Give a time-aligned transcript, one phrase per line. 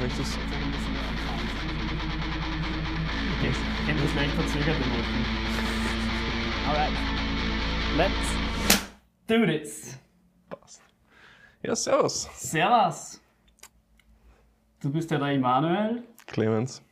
[0.00, 0.40] Möchtest du?
[3.38, 5.24] Okay, ich kenne das leicht verzögerte Noten.
[6.68, 6.92] Alright.
[7.96, 8.28] Let's
[9.26, 9.98] do this.
[10.48, 10.82] Passt.
[11.62, 12.28] Ja, servus.
[12.34, 13.20] Servus.
[14.80, 16.04] Du bist ja der Immanuel.
[16.26, 16.82] Clemens.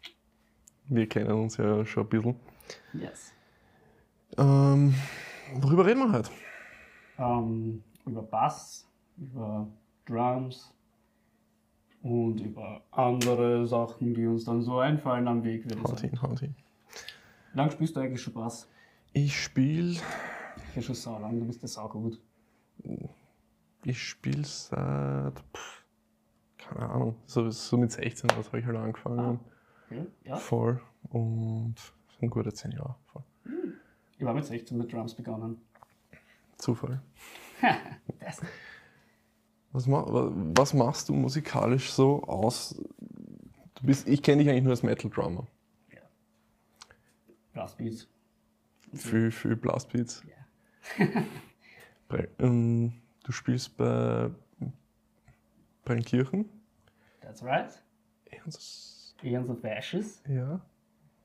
[0.89, 2.41] Wir kennen uns ja schon ein bisschen.
[2.93, 3.33] Yes.
[4.37, 4.95] Ähm,
[5.55, 6.31] worüber reden wir heute?
[7.19, 9.69] Ähm, über Bass, über
[10.05, 10.76] Drums
[12.07, 15.65] und über andere Sachen, die uns dann so einfallen am Weg.
[15.67, 16.55] ich Haut hin, haut hin.
[17.53, 18.69] Wie lange spielst du eigentlich schon Bass?
[19.13, 19.97] Ich spiele
[20.75, 22.21] Ja, schon so lang, du bist ja saugut.
[23.85, 25.85] ich spiel seit, pff,
[26.59, 29.41] keine Ahnung, so, so mit 16 oder so habe ich halt angefangen.
[29.87, 30.07] Okay.
[30.25, 30.81] Ja, Voll.
[31.11, 31.75] Und
[32.21, 32.97] sind gute 10 Jahre.
[33.07, 33.23] Voll.
[34.19, 35.61] ich war mit 16 mit Drums begonnen.
[36.57, 37.03] Zufall.
[38.21, 38.41] Das.
[39.73, 42.81] Was, ma wa- was machst du musikalisch so aus?
[43.75, 45.47] Du bist, ich kenne dich eigentlich nur als Metal Drummer.
[47.53, 48.07] Blastbeats.
[48.95, 50.23] Für, für Blastbeats.
[50.99, 51.07] Ja.
[52.39, 52.93] Ähm,
[53.25, 54.31] du spielst bei,
[55.85, 56.49] bei den Kirchen.
[57.21, 57.83] That's right.
[58.31, 60.23] Eons- Eons of Ashes.
[60.29, 60.61] Ja.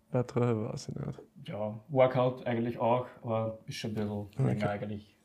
[0.09, 1.19] Weitere weiß ich nicht.
[1.45, 4.65] Ja, Workout eigentlich auch, aber ist schon ein bisschen länger Okay.
[4.69, 5.15] eigentlich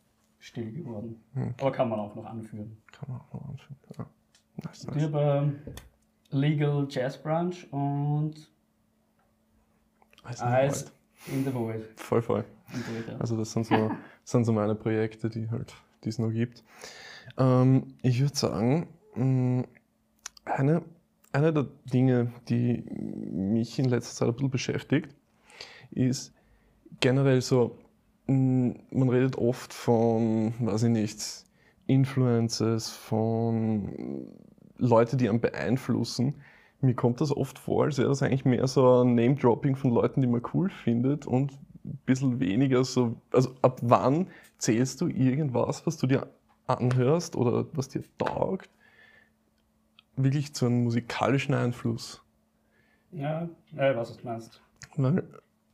[0.41, 1.25] still geworden.
[1.35, 1.55] Okay.
[1.59, 2.77] Aber kann man auch noch anführen.
[2.99, 3.77] Kann man auch noch anfangen.
[3.99, 4.07] Ja.
[4.65, 5.03] Nice, Ich nice.
[5.05, 5.53] habe
[6.31, 8.51] Legal Jazz Branch und
[10.41, 10.93] Eyes
[11.33, 11.85] in the Void.
[11.97, 12.45] Voll, voll.
[12.73, 13.21] So weiter.
[13.21, 13.91] Also das sind so,
[14.25, 16.65] sind so meine Projekte, die halt, die es noch gibt.
[17.39, 19.65] Ähm, ich würde sagen, mh,
[20.45, 20.83] eine,
[21.33, 25.15] eine der Dinge, die mich in letzter Zeit ein bisschen beschäftigt,
[25.91, 26.33] ist
[27.01, 27.79] generell so,
[28.27, 31.46] mh, man redet oft von, weiß ich nicht,
[31.87, 34.27] Influences, von
[34.79, 36.35] Leute, die einen beeinflussen.
[36.81, 40.21] Mir kommt das oft vor, als wäre das eigentlich mehr so ein Name-Dropping von Leuten,
[40.21, 41.53] die man cool findet und
[41.85, 43.17] ein bisschen weniger so.
[43.33, 46.29] Also, ab wann zählst du irgendwas, was du dir
[46.67, 48.69] anhörst oder was dir taugt,
[50.17, 52.23] wirklich zu einem musikalischen Einfluss?
[53.13, 54.61] Ja, weiß, was du meinst.
[54.97, 55.25] Weil,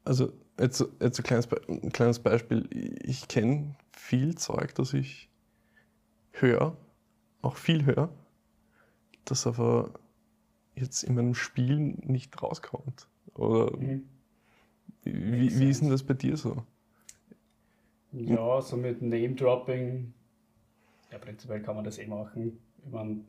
[0.05, 2.69] also, jetzt, jetzt ein, kleines, ein kleines Beispiel.
[3.03, 5.32] Ich kenne viel Zeug, das ich
[6.33, 6.77] höre,
[7.43, 8.11] auch viel höre,
[9.25, 9.93] das aber
[10.75, 13.09] jetzt in meinem Spiel nicht rauskommt.
[13.35, 14.09] Oder Mhm.
[15.05, 16.65] wie, wie ist denn das bei dir so?
[18.13, 20.13] Ja, so mit Name-Dropping,
[21.11, 22.59] ja, prinzipiell kann man das eh machen.
[22.85, 23.25] Ich mein,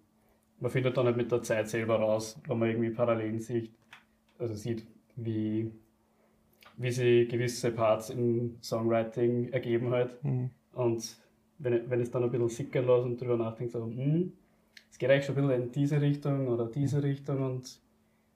[0.59, 3.71] man findet dann halt mit der Zeit selber raus, wenn man irgendwie Parallelen sieht,
[4.39, 4.85] also sieht,
[5.15, 5.71] wie,
[6.77, 10.21] wie sie gewisse Parts im Songwriting ergeben halt.
[10.23, 10.49] Hm.
[10.73, 11.17] Und
[11.63, 14.33] wenn, ich- wenn ich es dann ein bisschen sickern lasse und drüber nachdenke, so, hm,
[14.91, 17.79] es geht eigentlich schon ein bisschen in diese Richtung oder diese Richtung und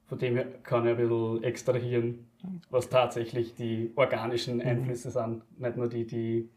[0.05, 2.27] von dem her kann ich ein bisschen extrahieren,
[2.69, 6.49] was tatsächlich die organischen Einflüsse sind, nicht nur die, die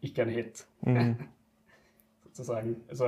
[0.00, 1.16] ich gerne hätte, Mhm.
[2.24, 2.76] sozusagen.
[2.88, 3.04] Also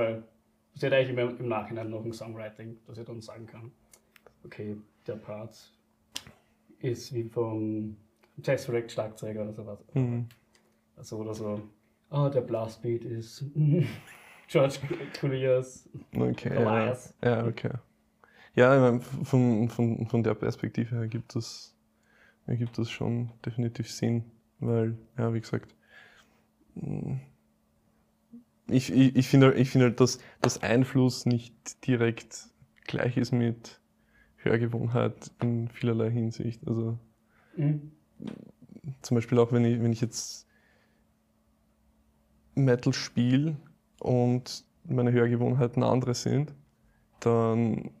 [0.73, 3.71] passiert eigentlich immer im Nachhinein noch ein Songwriting, dass ich dann sagen kann,
[4.45, 4.75] okay,
[5.07, 5.71] der Part
[6.79, 7.95] ist wie vom
[8.41, 9.79] Tesseract Schlagzeuger oder sowas.
[9.93, 10.25] Mhm.
[11.01, 11.61] So oder so.
[12.13, 13.43] Ah, der Blastbeat ist
[14.47, 14.77] George
[15.19, 15.89] Couliers.
[16.15, 16.53] Okay.
[16.53, 17.71] Ja, ja, okay.
[18.55, 21.75] Ja, von, von, von der Perspektive her gibt das,
[22.45, 24.25] ergibt das schon definitiv Sinn,
[24.59, 25.73] weil, ja, wie gesagt,
[26.75, 27.19] mh,
[28.69, 31.53] ich, ich, ich finde, ich finde, halt, dass, dass Einfluss nicht
[31.87, 32.47] direkt
[32.85, 33.79] gleich ist mit
[34.37, 36.61] Hörgewohnheit in vielerlei Hinsicht.
[36.67, 36.97] Also
[37.57, 37.91] Mhm.
[39.01, 40.47] zum Beispiel auch, wenn ich, wenn ich jetzt
[42.55, 43.55] Metal spiele
[43.99, 46.53] und meine Hörgewohnheiten andere sind,
[47.21, 47.91] dann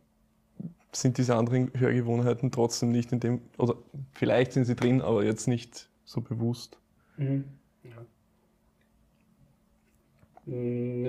[0.91, 3.75] sind diese anderen Hörgewohnheiten trotzdem nicht in dem, oder
[4.13, 6.77] vielleicht sind sie drin, aber jetzt nicht so bewusst.
[7.17, 7.45] Mhm.
[7.83, 8.05] Ja.
[10.45, 11.07] Mm,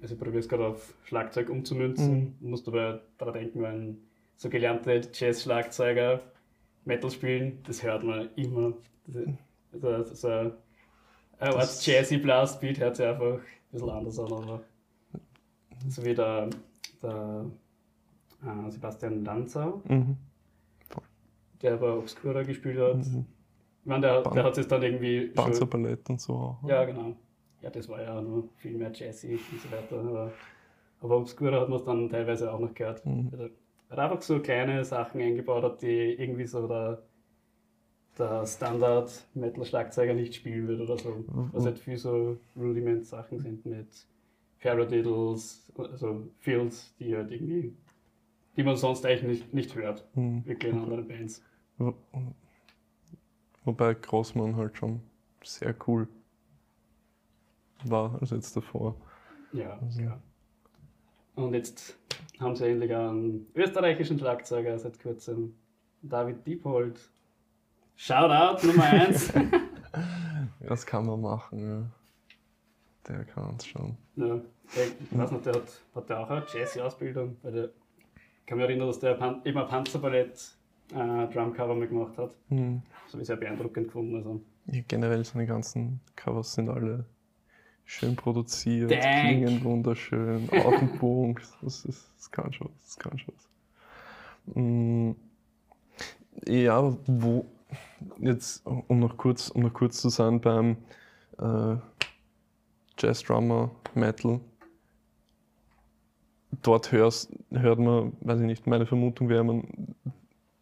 [0.00, 2.36] Also ich probiere es gerade auf Schlagzeug umzumünzen.
[2.40, 3.98] Musst aber daran denken, wenn
[4.36, 6.20] so gelernte Jazz-Schlagzeuger
[6.84, 8.74] Metal spielen, das hört man immer.
[9.06, 10.52] Das, also, so
[11.42, 13.40] ein ein Art Jazzy Blastbeat hört sich einfach ein
[13.70, 14.60] bisschen anders an, aber
[15.88, 16.48] so wie der,
[17.02, 17.44] der
[18.44, 20.16] äh, Sebastian Lanza, Mhm.
[21.60, 22.96] der bei Obscura gespielt hat.
[22.96, 23.26] Mhm.
[23.82, 26.34] Ich meine, der, der hat es dann irgendwie Panzerballett und so.
[26.34, 27.16] auch, Ja, genau.
[27.60, 29.98] Ja, das war ja nur viel mehr Jazzy und so weiter.
[29.98, 30.32] Aber,
[31.00, 33.04] aber Obscura hat man es dann teilweise auch noch gehört.
[33.06, 33.28] Mhm.
[33.32, 33.48] Also,
[33.90, 37.02] hat einfach so kleine Sachen eingebaut hat, die irgendwie so der,
[38.18, 41.24] der Standard-Metal-Schlagzeuger nicht spielen würde oder so.
[41.52, 43.88] Was halt viel so Rudiment-Sachen sind mit
[44.60, 47.74] Paradiddles, also Fills, die halt irgendwie
[48.56, 50.44] die man sonst eigentlich nicht, nicht hört, Mhm.
[50.44, 51.42] wirklich in anderen Bands.
[51.78, 51.94] Wo-
[53.64, 55.00] Wobei Grossmann halt schon
[55.42, 56.06] sehr cool
[57.84, 58.94] war als jetzt davor.
[59.52, 60.22] Ja, Also- klar.
[61.34, 61.96] Und jetzt
[62.40, 65.54] haben sie endlich einen österreichischen Schlagzeuger seit kurzem,
[66.02, 67.00] David Diepold.
[67.96, 69.32] Shoutout Nummer 1.
[70.60, 71.82] Das kann man machen, ja.
[73.08, 73.96] Der kann es schon.
[74.16, 74.40] ja,
[74.74, 77.36] ich weiß nicht, der hat, hat der auch eine Jazz-Ausbildung?
[77.42, 80.56] Ich kann mich erinnern, dass der Pan immer Panzerballett
[80.94, 82.30] äh, Drumcover mal gemacht hat.
[82.48, 82.80] Hm.
[83.04, 84.16] Das habe ich sehr beeindruckend gefunden.
[84.16, 84.40] Also.
[84.66, 87.04] Ja, generell seine ganzen Covers sind alle
[87.84, 89.02] schön produziert, Dank.
[89.02, 91.42] klingen wunderschön, auf den Punkt.
[91.60, 94.54] Das, ist, das kann schon was, das kann schon was.
[94.56, 95.10] Mm,
[96.46, 97.46] Ja, aber wo,
[98.18, 100.76] jetzt, um noch kurz, um noch kurz zu sein beim
[101.38, 101.76] äh,
[102.98, 104.40] Jazz Drummer, Metal,
[106.62, 109.64] dort hörst, hört man, weiß ich nicht, meine Vermutung wäre, man,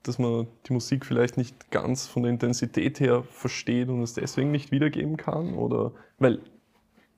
[0.02, 4.50] dass man die Musik vielleicht nicht ganz von der Intensität her versteht und es deswegen
[4.50, 5.54] nicht wiedergeben kann?
[5.54, 6.40] Oder weil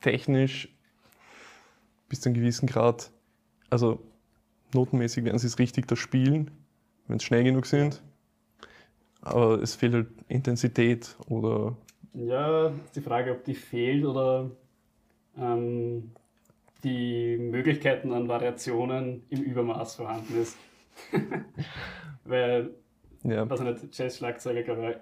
[0.00, 0.68] technisch
[2.08, 3.10] bis zu einem gewissen Grad,
[3.70, 4.00] also
[4.74, 6.50] notenmäßig werden sie es richtig da spielen,
[7.06, 8.02] wenn es schnell genug sind.
[9.22, 11.76] Aber es fehlt halt Intensität oder
[12.12, 14.50] Ja, ist die Frage, ob die fehlt oder
[15.38, 16.10] ähm,
[16.84, 20.56] die Möglichkeiten an Variationen im Übermaß vorhanden ist.
[22.24, 22.74] Weil,
[23.22, 24.96] ja, also nicht, Jazz-Schlagzeuger, glaube ich,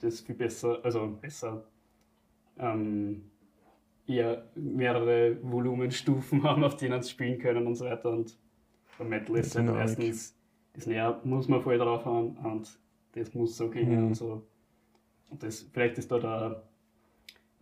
[0.00, 1.64] das viel besser, also besser,
[2.58, 3.30] ähm,
[4.06, 8.10] eher mehrere Volumenstufen haben, auf denen sie spielen können und so weiter.
[8.10, 8.38] Und
[8.98, 9.98] beim Metal ist halt Dynamik.
[9.98, 10.36] meistens,
[10.74, 12.78] das Snare muss man voll drauf haben und
[13.12, 14.06] das muss so klingen Mhm.
[14.08, 14.42] und so.
[15.30, 16.62] Und das, vielleicht ist da der,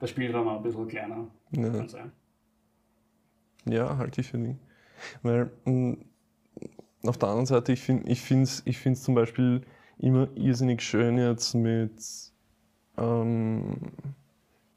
[0.01, 1.29] der Spielraum auch ein bisschen kleiner.
[1.53, 1.71] ja.
[1.71, 2.13] Kann sein.
[3.67, 4.59] Ja, halte ich für Ding.
[5.23, 5.97] Weil mh,
[7.05, 9.63] auf der anderen Seite, ich finde es ich find's, ich find's zum Beispiel
[9.99, 11.93] immer irrsinnig schön jetzt mit,
[12.97, 13.93] ähm,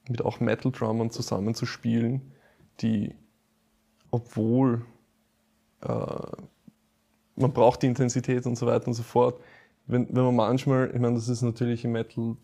[0.08, 2.32] mit auch Metal-Drummern zusammenzuspielen,
[2.82, 3.16] die,
[4.12, 4.86] obwohl
[5.82, 6.32] äh,
[7.36, 9.40] man braucht die Intensität und so weiter und so fort,
[9.88, 12.38] wenn, wenn man manchmal, ich meine, das ist natürlich im Metal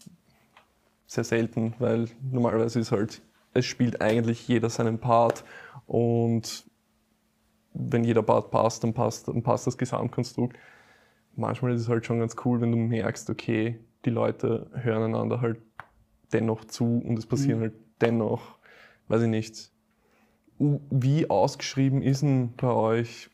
[1.07, 3.21] sehr selten, weil normalerweise ist halt,
[3.53, 5.43] es spielt eigentlich jeder seinen Part
[5.88, 6.65] und
[7.73, 10.57] wenn jeder Part passt, dann passt, dann passt das Gesamtkonstrukt.
[11.35, 15.41] Manchmal ist es halt schon ganz cool, wenn du merkst, okay, die Leute hören einander
[15.41, 15.61] halt
[16.33, 17.63] dennoch zu und es passieren Mhm.
[17.63, 18.57] halt dennoch,
[19.07, 19.71] weiß ich nicht.
[20.59, 23.29] Wie ausgeschrieben ist denn bei euch,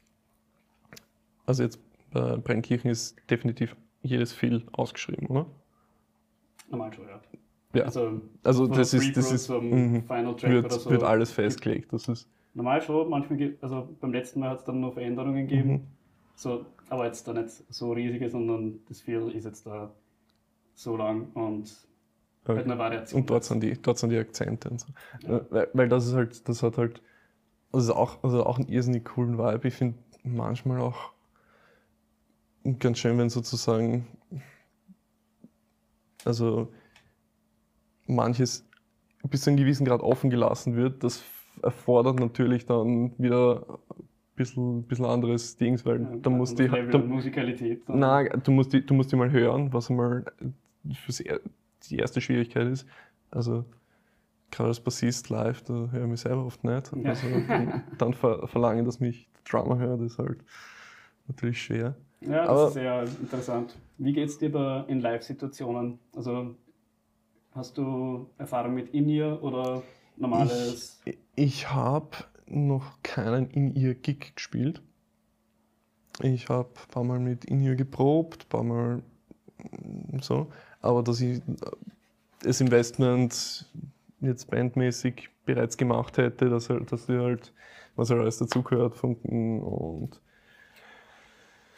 [1.47, 1.79] also jetzt
[2.11, 5.47] bei Brennkirchen ist definitiv jedes Fill ausgeschrieben, oder?
[6.69, 7.19] Normal schon, ja.
[7.73, 7.83] Ja.
[7.85, 10.89] Also, Also das ist, das ist Track wird, oder so.
[10.89, 11.91] wird alles festgelegt.
[11.91, 15.47] Das ist Normal schon, manchmal, gibt- also beim letzten Mal hat es dann noch Veränderungen
[15.47, 15.71] gegeben.
[15.71, 15.81] Mhm.
[16.35, 19.91] So, aber jetzt da nicht so riesige, sondern das Feel ist jetzt da
[20.75, 21.71] so lang und
[22.47, 23.21] halt eine Variation.
[23.21, 24.87] Und dort sind die, dort sind die Akzente und so.
[25.23, 25.37] Ja.
[25.37, 27.01] Äh, Weil, weil das ist halt, das hat halt,
[27.71, 29.67] das ist auch, also auch einen irrsinnig coolen Vibe.
[29.67, 31.11] Ich finde manchmal auch
[32.79, 34.07] ganz schön, wenn sozusagen,
[36.25, 36.71] also
[38.05, 38.67] manches
[39.29, 41.03] bis zu einem gewissen Grad offen gelassen wird.
[41.03, 41.23] Das
[41.61, 44.05] erfordert natürlich dann wieder ein
[44.35, 47.87] bisschen, bisschen anderes Dings, weil Ja, da muss die, an Musikalität.
[47.87, 47.99] dann.
[47.99, 50.25] Nein, du musst, die, du musst die mal hören, was einmal
[50.93, 51.23] fürs,
[51.89, 52.85] die erste Schwierigkeit ist.
[53.31, 53.65] Also,
[54.51, 56.91] gerade als Bassist live, da höre ich mich selber oft nicht.
[56.95, 57.09] Ja.
[57.09, 60.39] Also, dann, dann ver, verlangen, dass mich der Drummer hört, ist halt
[61.27, 61.95] natürlich schwer.
[62.21, 63.75] Ja, das Aber- ist sehr interessant.
[63.97, 65.99] Wie geht es dir da in Live-Situationen?
[66.15, 66.55] Also
[67.51, 69.81] hast du Erfahrung mit In-Ear oder
[70.17, 70.99] normales?
[71.05, 72.09] Ich, ich habe
[72.47, 74.81] noch keinen In-Ear-Gig gespielt.
[76.21, 79.03] Ich habe ein paar Mal mit In-Ear geprobt, ein paar Mal
[79.71, 80.51] mm, so.
[80.81, 81.41] Aber dass ich äh,
[82.41, 83.65] das Investment
[84.21, 87.53] jetzt bandmäßig bereits gemacht hätte, dass, halt, dass ich halt,
[87.95, 90.19] was halt alles dazugehört, Funken und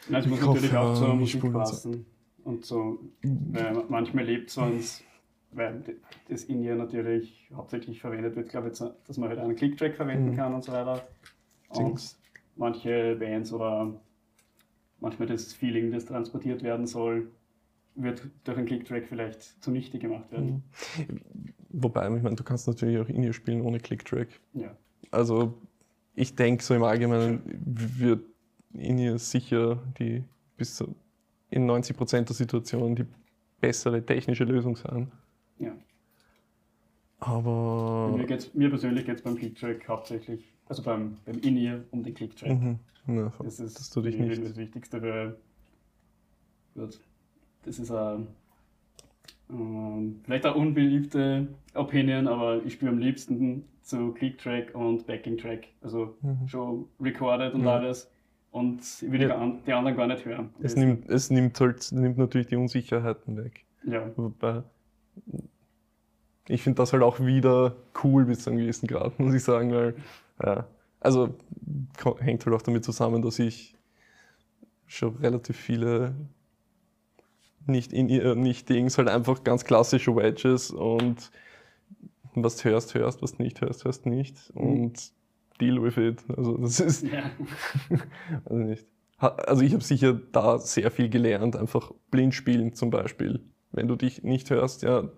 [0.08, 1.72] Ja, es muss Ich natürlich auch zur ja, Musik Spulen und so.
[1.72, 2.06] passen.
[2.44, 5.04] Und so, weil manchmal lebt es uns,
[5.52, 5.82] weil
[6.28, 10.36] das In-Ear natürlich hauptsächlich verwendet wird, glaube ich, dass man halt einen Click-Track verwenden Mhm.
[10.36, 11.06] kann und so weiter.
[11.68, 12.18] Und Dings.
[12.56, 14.00] manche Bands oder
[15.00, 17.30] manchmal das Feeling, das transportiert werden soll,
[17.94, 20.62] wird durch einen Click-Track vielleicht zunichte gemacht werden.
[21.68, 24.28] Wobei, ich meine, du kannst natürlich auch In-Ear spielen ohne Click-Track.
[24.54, 24.74] Ja.
[25.10, 25.54] Also
[26.14, 28.24] ich denke so im Allgemeinen wird
[28.74, 30.22] In-Ear sicher die
[30.56, 30.82] bis
[31.50, 33.06] in 90 Prozent der Situationen die
[33.60, 35.10] bessere technische Lösung sein.
[35.58, 35.72] Ja.
[37.18, 38.14] Aber.
[38.16, 42.14] Mir, geht's, mir persönlich geht es beim Click-Track hauptsächlich, also beim, beim In-Ear um den
[42.14, 42.50] Click-Track.
[42.60, 42.78] Mhm.
[43.08, 44.50] Ja, Das ist du dich irgendwie nicht.
[44.50, 45.36] das Wichtigste, weil
[46.74, 47.00] gut,
[47.64, 48.26] das ist eine
[49.50, 56.16] ähm, vielleicht eine unbeliebte Opinion, aber ich spiele am liebsten zu Click-Track und Backing-Track, also
[56.22, 56.46] Mhm.
[56.48, 57.76] schon recorded und Ja.
[57.76, 58.08] alles
[58.50, 59.52] und ich will die, Ja.
[59.66, 60.50] die anderen gar nicht hören.
[60.60, 63.64] Es nimmt, es nimmt halt nimmt natürlich die Unsicherheiten weg.
[63.84, 64.62] ja, Wobei,
[66.48, 69.72] ich finde das halt auch wieder cool bis zu einem gewissen Grad, muss ich sagen,
[69.72, 69.94] weil,
[70.42, 70.66] ja,
[71.00, 71.34] also
[72.18, 73.76] hängt halt auch damit zusammen, dass ich
[74.86, 76.14] schon relativ viele
[77.66, 81.30] nicht in ihr, nicht Dings, halt einfach ganz klassische Wedges und
[82.34, 85.12] was du hörst, hörst, was du nicht hörst, hörst nicht und
[85.60, 86.22] deal with it.
[86.36, 87.30] Also das ist, ja.
[88.44, 88.86] also nicht.
[89.18, 93.40] Also ich habe sicher da sehr viel gelernt, einfach blind spielen zum Beispiel.
[93.70, 95.10] Wenn du dich nicht hörst, ja,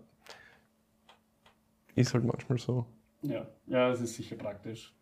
[1.95, 2.87] ist halt manchmal so.
[3.23, 4.93] Ja, ja, das ist sicher praktisch.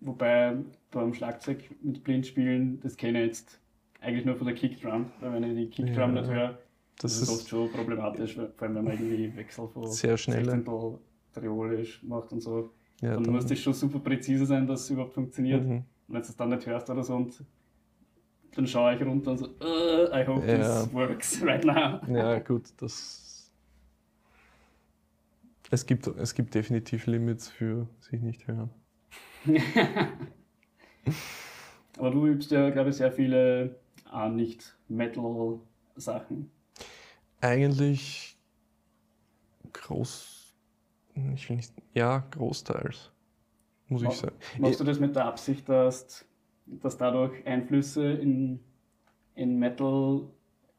[0.00, 0.56] Wobei
[0.90, 3.60] beim Schlagzeug mit Blindspielen, das kenne ich jetzt
[4.00, 6.58] eigentlich nur von der Kickdrum, weil wenn ich die Kickdrum Ja, nicht höre,
[6.98, 10.44] das, Das ist oft schon problematisch, vor allem wenn man irgendwie Wechsel von sehr schnell.
[10.44, 10.98] Sechzehntel
[11.32, 12.70] triolisch macht und so.
[13.02, 15.64] Ja, dann dann- muss das schon super präzise sein, dass es überhaupt funktioniert.
[15.64, 15.70] Mhm.
[15.78, 17.42] Und wenn du es dann nicht hörst oder so und
[18.54, 20.56] dann schaue ich runter und so, uh, I hope Ja.
[20.84, 22.00] this works right now.
[22.10, 23.50] Ja, gut, das.
[25.70, 28.70] Es gibt, es gibt definitiv Limits für sich nicht hören.
[31.98, 33.78] Aber du übst ja, glaube ich, sehr viele
[34.12, 36.50] äh, Nicht-Metal-Sachen.
[37.40, 38.36] Eigentlich
[39.72, 40.35] groß.
[41.34, 41.72] Ich will nicht.
[41.94, 43.10] Ja, großteils.
[43.88, 44.36] Muss ich Ma- sagen.
[44.58, 46.24] Machst du das mit der Absicht, dass,
[46.66, 48.60] dass dadurch Einflüsse in,
[49.34, 50.28] in Metal,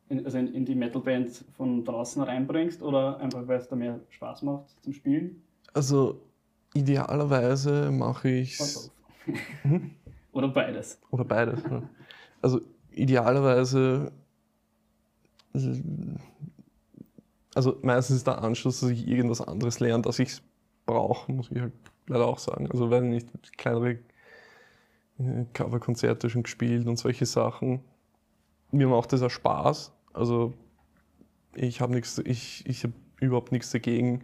[0.10, 4.00] in, also in, in die Metal-Band von draußen reinbringst oder einfach weil es da mehr
[4.10, 5.42] Spaß macht zum Spielen?
[5.74, 6.22] Also,
[6.74, 8.92] idealerweise mache ich auf?
[10.32, 11.00] oder beides?
[11.10, 11.64] Oder beides.
[11.64, 11.82] Ja.
[12.42, 14.12] Also idealerweise,
[17.58, 20.42] also meistens ist der Anschluss, dass ich irgendwas anderes lerne, dass ich es
[20.86, 21.74] brauche, muss ich halt
[22.06, 22.70] leider auch sagen.
[22.72, 23.98] Also wenn nicht kleinere
[25.18, 27.82] äh, Coverkonzerte schon gespielt und solche Sachen.
[28.72, 29.92] Mir macht das auch Spaß.
[30.14, 30.54] Also
[31.56, 34.24] ich habe nichts, ich, ich habe überhaupt nichts dagegen,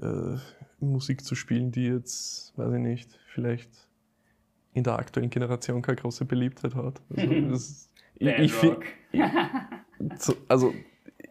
[0.00, 0.36] äh,
[0.80, 3.70] Musik zu spielen, die jetzt, weiß ich nicht, vielleicht
[4.74, 7.00] in der aktuellen Generation keine große Beliebtheit hat.
[7.16, 8.78] Also, das, ich, Dead ich find-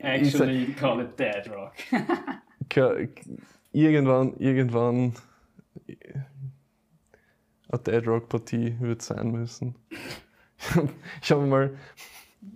[0.02, 1.74] Also ich sag- Actually, call it Dead Rock.
[3.72, 5.14] irgendwann, irgendwann
[5.88, 5.96] äh,
[7.70, 9.76] eine Dead Rock Partie wird sein müssen.
[11.22, 11.78] ich habe mal,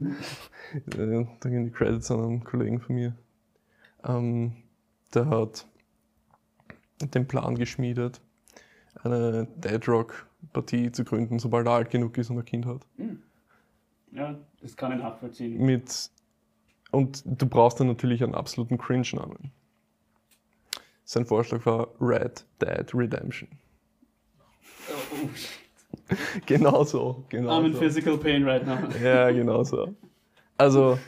[0.01, 3.15] äh, da gehen die Credits an einen Kollegen von mir,
[4.03, 4.53] ähm,
[5.13, 5.65] der hat
[7.01, 8.21] den Plan geschmiedet,
[9.03, 12.85] eine Dead Rock Partie zu gründen, sobald er alt genug ist und ein Kind hat.
[14.11, 15.57] Ja, das kann ich nachvollziehen.
[15.65, 16.09] Mit,
[16.91, 19.51] und du brauchst dann natürlich einen absoluten Cringe-Namen.
[21.03, 23.49] Sein Vorschlag war Red Dead Redemption.
[24.89, 25.65] Oh, oh, shit.
[26.45, 27.23] Genau so.
[27.29, 27.79] Genau I'm in so.
[27.79, 28.77] physical pain right now.
[29.01, 29.95] Ja, genau so.
[30.57, 30.99] Also,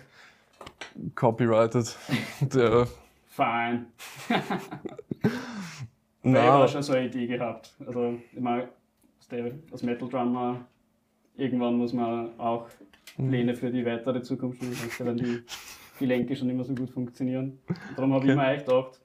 [1.16, 1.96] copyrighted.
[2.42, 2.88] Der,
[3.28, 3.86] Fine.
[4.30, 4.42] Weil
[6.24, 7.76] ich habe na, schon so eine Idee gehabt.
[7.86, 8.70] Also, ich meine,
[9.72, 10.66] als Metal Drummer,
[11.36, 12.68] irgendwann muss man auch.
[13.18, 15.40] Pläne für die weitere Zukunft stellen, sonst werden die
[16.00, 17.60] Gelenke schon immer so gut funktionieren.
[17.68, 18.32] Und darum habe Okay.
[18.32, 19.02] ich mir eigentlich gedacht,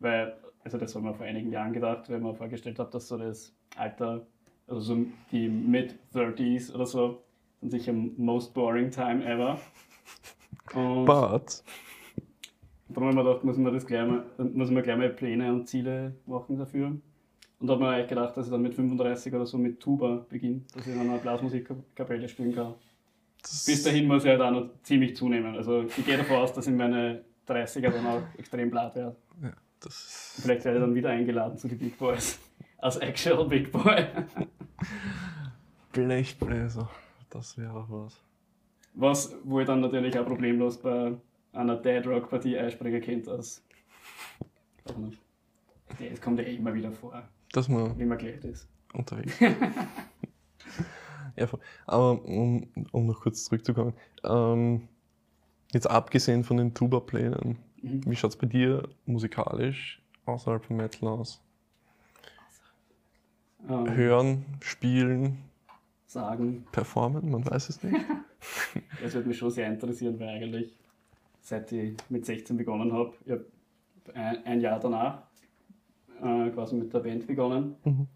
[0.00, 3.16] weil, also das haben wir vor einigen Jahren gedacht, weil man vorgestellt hat, dass so
[3.16, 4.26] das Alter,
[4.66, 4.96] also so
[5.30, 7.22] die Mid-30s oder so,
[7.60, 9.58] sind sicher most boring time ever.
[10.74, 11.62] Und but,
[12.88, 15.66] Darum haben wir gedacht, müssen wir, das gleich mal, müssen wir gleich mal Pläne und
[15.66, 16.88] Ziele machen dafür.
[16.88, 20.26] Und da habe mir eigentlich gedacht, dass ich dann mit 35 oder so mit Tuba
[20.28, 22.74] beginne, dass ich dann eine Blasmusikkapelle spielen kann.
[23.42, 25.56] Das, Bis dahin muss ich halt auch noch ziemlich zunehmen.
[25.56, 29.16] Also ich gehe davon aus, dass in meine 30er dann auch extrem blatt werde.
[29.80, 32.38] das, Vielleicht werde ich dann wieder eingeladen zu den Big Boys.
[32.78, 34.06] Als actual Big Boy.
[35.92, 36.88] Blechbläser,
[37.30, 38.20] das wäre auch was.
[38.94, 41.12] Was, wo ich dann natürlich auch problemlos bei
[41.52, 43.64] einer Dead Rock Partie einspringen könnte, als.
[44.84, 47.22] Das kommt ja eh immer wieder vor,
[47.52, 48.68] Dass man wie man gleich ist.
[48.94, 49.36] unterwegs
[51.36, 51.48] ja,
[51.86, 54.88] aber um, um noch kurz zurückzukommen, ähm,
[55.72, 58.00] jetzt abgesehen von den Tuba-Plänen, Mhm.
[58.06, 61.42] wie schaut es bei dir musikalisch außerhalb von Metal aus?
[63.68, 65.38] Ähm, Hören, spielen,
[66.06, 67.96] sagen, performen, man weiß es nicht.
[69.02, 70.72] das würde mich schon sehr interessieren, weil eigentlich
[71.40, 73.44] seit ich mit 16 begonnen habe, ich habe
[74.14, 75.22] ein, ein Jahr danach
[76.20, 78.06] äh, quasi mit der Band begonnen, Mhm.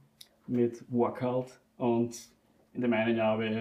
[0.47, 1.59] mit Workout.
[1.77, 2.17] Und
[2.77, 3.57] in dem einen Jahr habe ich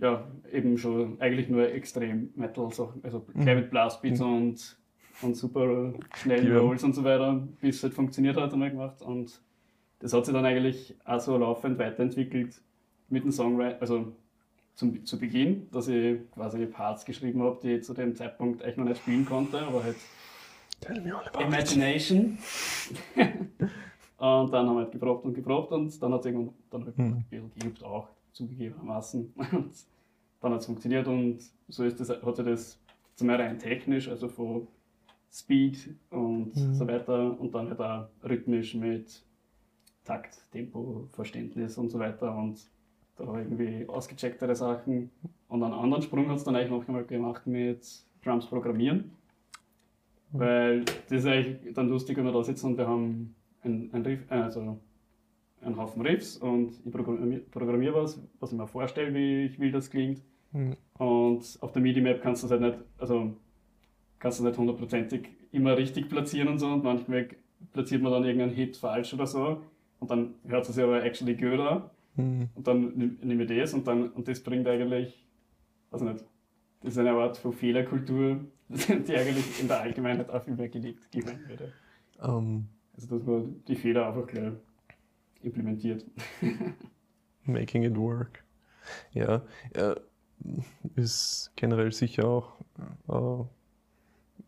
[0.00, 4.76] ja, eben schon eigentlich nur extrem Metal, so, also gleich mit Blastbeats und,
[5.22, 6.58] und super schnellen Ja.
[6.58, 9.00] Rolls und so weiter, bis es halt funktioniert hat, einmal gemacht.
[9.02, 9.40] Und
[10.00, 12.60] das hat sich dann eigentlich auch so laufend weiterentwickelt
[13.08, 14.12] mit dem Songwriting, also
[14.74, 18.76] zum, zu Beginn, dass ich quasi Parts geschrieben habe, die ich zu dem Zeitpunkt echt
[18.76, 19.96] noch nicht spielen konnte, aber halt
[20.80, 21.46] Tell me all about it.
[21.46, 22.36] Imagination.
[24.18, 26.98] und dann haben wir halt geprobt und geprobt und dann hat es irgendwann dann halt
[26.98, 27.24] Mhm.
[27.58, 29.32] geübt auch, zugegebenermaßen.
[29.36, 29.72] Und
[30.40, 32.78] dann hat es funktioniert und so ist das, hat sich das
[33.14, 34.66] zum einen rein technisch, also von
[35.32, 36.74] Speed und Mhm.
[36.74, 39.22] so weiter und dann halt auch rhythmisch mit
[40.04, 42.60] Takt, Tempo, Verständnis und so weiter und
[43.16, 45.10] da irgendwie ausgechecktere Sachen.
[45.48, 47.86] Und einen anderen Sprung hat es dann eigentlich noch einmal gemacht mit
[48.22, 49.12] Drums programmieren.
[50.32, 54.02] Weil das ist eigentlich dann lustig, wenn wir da sitzen und wir haben ein, ein
[54.02, 54.78] Riff, äh, also
[55.60, 59.72] einen Haufen Riffs und ich programmiere programmier was, was ich mir vorstelle, wie ich will,
[59.72, 60.22] das klingt.
[60.52, 60.76] Mhm.
[60.98, 63.36] Und auf der MIDI-Map kannst du es halt nicht, also
[64.18, 67.28] kannst du es nicht hundertprozentig immer richtig platzieren und so und manchmal
[67.72, 69.62] platziert man dann irgendeinen Hit falsch oder so
[70.00, 72.48] und dann hört es sich aber actually gut an Mhm.
[72.54, 75.26] und dann nehme ich das und dann und das bringt eigentlich,
[75.90, 76.24] also nicht,
[76.80, 81.10] das ist eine Art von Fehlerkultur, die eigentlich in der Allgemeinheit auch viel mehr gelebt
[81.10, 81.72] geben würde.
[82.22, 84.52] Ähm, Also dass man die Fehler einfach gleich
[85.42, 86.04] implementiert.
[87.44, 88.44] making it work.
[89.12, 89.42] Ja,
[89.74, 89.96] ja,
[90.94, 92.52] ist generell sicher auch
[93.08, 93.44] äh,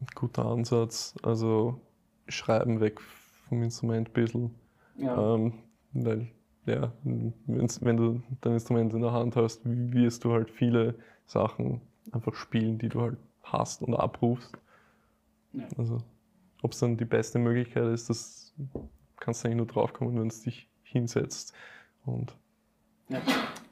[0.00, 1.14] ein guter Ansatz.
[1.22, 1.80] Also
[2.28, 3.00] schreiben weg
[3.48, 4.54] vom Instrument ein bisschen.
[4.98, 5.54] Ja, Ähm,
[5.92, 6.28] weil,
[6.66, 11.80] ja, wenn du dein Instrument in der Hand hast, wirst du halt viele Sachen
[12.12, 14.56] einfach spielen, die du halt hast und abrufst.
[15.52, 15.66] Ja.
[15.76, 15.98] Also,
[16.66, 18.52] ob es dann die beste Möglichkeit ist, das
[19.20, 21.54] kannst du eigentlich nur draufkommen, wenn es dich hinsetzt.
[22.04, 22.36] Und
[23.08, 23.22] ja.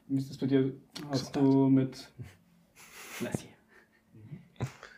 [0.06, 0.72] Wie ist das bei dir?
[1.10, 2.12] Hast du mit.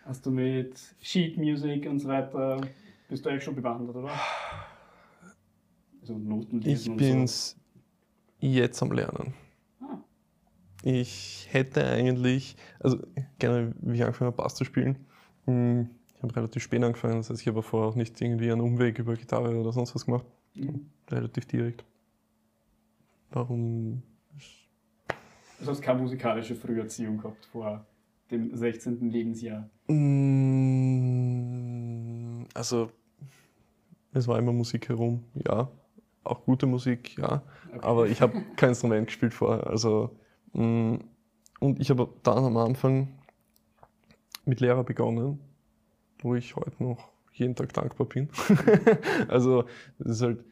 [0.05, 2.61] Hast du mit Sheet Music und so weiter,
[3.09, 4.11] bist du eigentlich schon bewandert, oder?
[6.03, 7.57] Also Noten ich lesen und bin's
[8.41, 9.33] jetzt am Lernen.
[9.81, 9.99] Ah.
[10.83, 12.99] Ich hätte eigentlich, also
[13.39, 15.07] gerne, wie ich angefangen habe, Bass zu spielen.
[15.47, 18.63] hm, Ich habe relativ spät angefangen, das heißt, ich habe vorher auch nicht irgendwie einen
[18.63, 20.25] Umweg über Gitarre oder sonst was gemacht.
[20.55, 20.87] Mhm.
[21.11, 21.85] Relativ direkt.
[23.31, 24.03] Warum?
[25.61, 27.85] Du hast keine musikalische Früherziehung gehabt vor
[28.31, 29.11] dem 16.
[29.11, 29.69] Lebensjahr.
[29.89, 29.97] Mm,
[32.55, 32.91] Also,
[34.13, 35.69] es war immer Musik herum, ja.
[36.25, 37.43] Auch gute Musik, ja.
[37.69, 37.81] Okay.
[37.83, 39.67] Aber ich habe kein Instrument gespielt vorher.
[39.67, 40.17] Also,
[40.55, 40.97] mm,
[41.61, 43.09] und ich habe dann am Anfang
[44.45, 45.39] mit Lehrer begonnen,
[46.21, 48.29] wo ich heute noch jeden Tag dankbar bin.
[49.29, 49.65] also,
[49.99, 50.45] das ist halt.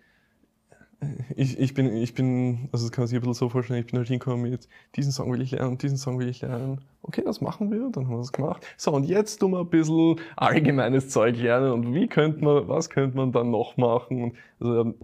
[1.36, 3.86] Ich, ich, bin, ich bin, also das kann man sich ein bisschen so vorstellen, ich
[3.86, 6.80] bin halt hingekommen mit, diesen Song will ich lernen, diesen Song will ich lernen.
[7.02, 8.64] Okay, das machen wir, dann haben wir das gemacht.
[8.78, 12.88] So, und jetzt tun wir ein bisschen allgemeines Zeug lernen und wie könnte man, was
[12.88, 14.22] könnte man dann noch machen?
[14.22, 14.94] Und, also,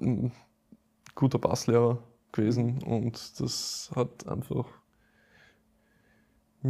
[0.00, 0.32] ein
[1.16, 1.98] guter Basslehrer
[2.30, 4.66] gewesen und das hat einfach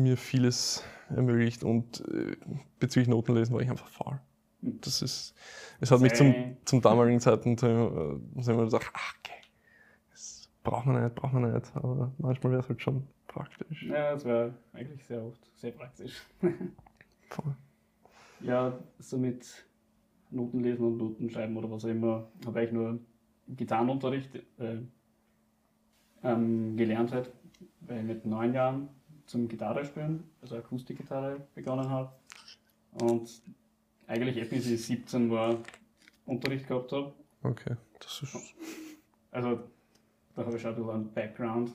[0.02, 2.36] mir vieles ermöglicht und äh,
[2.78, 4.20] bezüglich Notenlesen war ich einfach faul.
[4.60, 5.34] Das ist,
[5.80, 9.40] es hat mich zum, zum damaligen Zeitpunkt äh, mir gedacht, ach, okay,
[10.10, 13.84] das braucht man nicht, braucht man nicht, aber manchmal wäre es halt schon praktisch.
[13.84, 16.22] Ja, das wäre eigentlich sehr oft sehr praktisch.
[17.30, 17.54] Voll.
[18.40, 19.66] Ja, so mit
[20.30, 22.98] Notenlesen und Notenschreiben oder was auch immer, habe ich nur
[23.48, 24.78] Gitarrenunterricht äh,
[26.22, 27.32] ähm, gelernt halt,
[27.80, 28.88] weil mit neun Jahren
[29.26, 32.12] zum Gitarre spielen, also Akustikgitarre begonnen habe.
[32.92, 33.42] Und
[34.06, 35.58] eigentlich erst bis ich 17 war,
[36.24, 37.12] Unterricht gehabt habe.
[37.42, 38.54] Okay, das ist,
[39.30, 39.60] Also
[40.34, 41.72] da habe ich schon ein bisschen einen Background.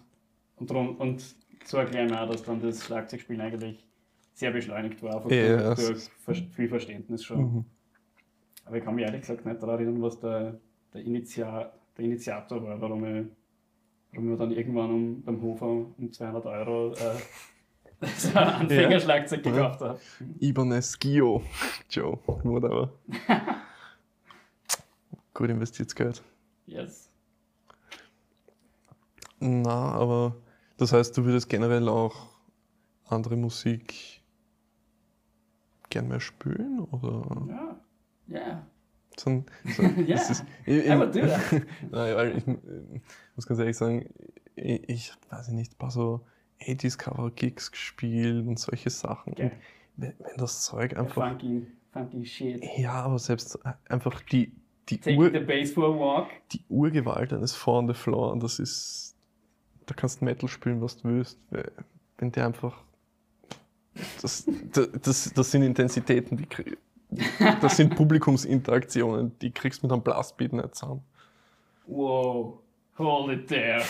[0.58, 1.24] Und, drum, und
[1.66, 3.88] so erkläre ich mir auch, dass dann das Schlagzeugspielen eigentlich
[4.34, 6.10] sehr beschleunigt war, einfach Ja, durch,
[6.52, 7.40] viel Verständnis schon.
[7.40, 7.66] mhm.
[8.66, 10.60] Aber ich kann mich ehrlich gesagt nicht daran erinnern, was der,
[10.94, 13.26] der, Initiat, der Initiator war, warum ich,
[14.12, 17.16] ich mir dann irgendwann um, beim Hofer um 200 Euro äh,
[18.18, 19.52] so ein Anfängerschlagzeug Ja.
[19.52, 20.00] gekauft habe.
[20.40, 21.44] Ibanez Gio,
[21.90, 22.92] Joe, whatever.
[25.34, 26.22] Gut investiertes Geld.
[26.66, 27.10] Yes.
[29.40, 30.36] Na, aber
[30.78, 32.30] das heißt, du würdest generell auch
[33.08, 34.22] andere Musik
[35.90, 36.80] gern mehr spielen?
[36.80, 37.24] Oder?
[37.48, 37.80] Ja.
[38.28, 38.68] Ja.
[39.18, 39.44] So,
[39.76, 40.16] so, Ja.
[40.16, 41.42] das ist- ich, ich, I would do that.
[41.92, 42.58] Nein, weil ich äh,
[43.36, 44.10] muss ganz ehrlich sagen,
[44.56, 46.22] ich, ich weiß nicht, ein paar so
[46.62, 49.34] 80s Cover Gigs gespielt und solche Sachen.
[49.36, 49.52] Geil.
[49.98, 51.30] wenn, wenn das Zeug einfach.
[51.30, 52.64] Funky, funky shit.
[52.78, 54.52] Ja, aber selbst äh, einfach die,
[54.90, 56.28] die, Taking Ur, the bass for a walk.
[56.52, 59.16] die Urgewalt eines Four on the Floor, das ist.
[59.88, 61.40] Da kannst du Metal spielen, was du willst.
[61.50, 61.72] weil-
[62.18, 62.78] Wenn der einfach.
[64.22, 66.48] Das, das, das, das sind Intensitäten, die.
[67.62, 71.02] Das sind Publikumsinteraktionen, die kriegst du mit einem Blastbeat nicht zusammen.
[71.86, 72.60] Wow.
[72.98, 73.82] Hold it there.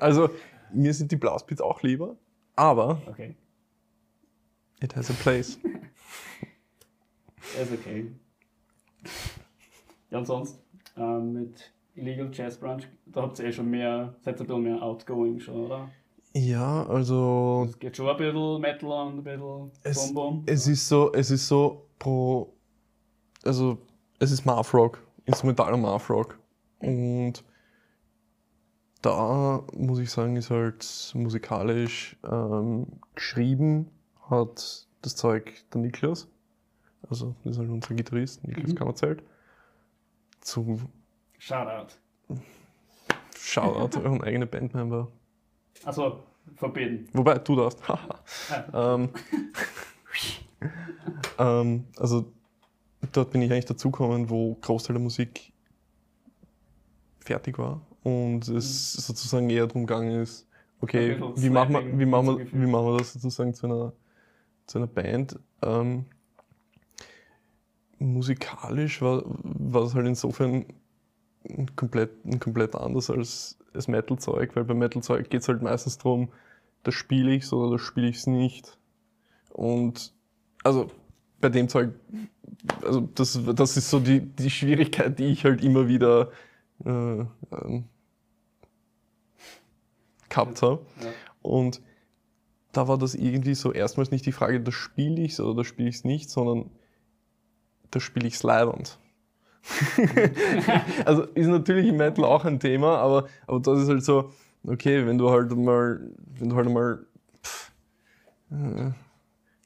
[0.00, 0.30] Also,
[0.72, 2.16] mir sind die Blastbeats auch lieber,
[2.56, 3.34] aber Okay,
[4.80, 5.58] it has a place.
[7.60, 8.10] ist okay.
[10.10, 10.58] Ja, und sonst
[10.96, 14.62] ähm, mit Illegal Jazz Brunch, da habt ihr eh schon mehr, seid ihr ein bisschen
[14.62, 15.90] mehr outgoing schon, oder?
[16.34, 20.42] Ja, also Es geht schon ein bisschen Metal und ein bisschen Es- Bum Bum.
[20.46, 22.54] es ist so, es ist so pro,
[23.44, 23.78] also
[24.18, 26.38] es ist Math Rock, instrumentaler Math Rock
[26.78, 27.44] und
[29.02, 33.90] da muss ich sagen, ist halt musikalisch ähm, geschrieben
[34.30, 36.28] hat das Zeug der Niklas,
[37.10, 38.76] also das ist halt unser Gitarrist, Niklas Mhm.
[38.76, 39.22] Kammerzelt.
[40.40, 40.80] Zu
[41.38, 41.94] Shoutout.
[43.38, 45.08] Shoutout euren eigenen Bandmember.
[45.84, 46.22] Also,
[46.56, 47.08] verbieten.
[47.12, 47.82] Wobei, du darfst.
[48.74, 49.08] Ähm,
[51.38, 52.32] ähm, also
[53.12, 55.52] dort bin ich eigentlich dazugekommen, wo Großteil der Musik
[57.18, 60.46] fertig war und es sozusagen eher darum gegangen ist,
[60.80, 63.92] okay, wie machen, wir, wie, machen wir, wie machen wir das sozusagen zu einer,
[64.66, 65.38] zu einer Band?
[65.62, 66.06] Ähm,
[67.98, 70.66] musikalisch war, war es halt insofern
[71.76, 76.30] komplett, komplett anders als das Metal-Zeug, weil bei Metal-Zeug geht es halt meistens darum,
[76.82, 78.78] das spiele ich oder das spiele ich es nicht.
[79.50, 80.12] Und
[80.64, 80.90] also
[81.40, 81.94] bei dem Zeug,
[82.82, 86.30] also das, das ist so die, die Schwierigkeit, die ich halt immer wieder
[86.84, 87.84] äh, ähm,
[90.28, 90.84] gehabt habe.
[91.00, 91.08] Ja.
[91.42, 91.82] Und
[92.72, 95.88] da war das irgendwie so erstmals nicht die Frage, das spiele ich oder das spiele
[95.88, 96.70] ich es nicht, sondern
[97.90, 98.98] das spiele ich es leibend.
[101.04, 104.32] also ist natürlich im Metal auch ein Thema, aber, aber das ist halt so,
[104.66, 106.00] okay, wenn du halt mal,
[106.38, 107.06] wenn du halt mal
[107.44, 107.72] pff,
[108.50, 108.90] äh,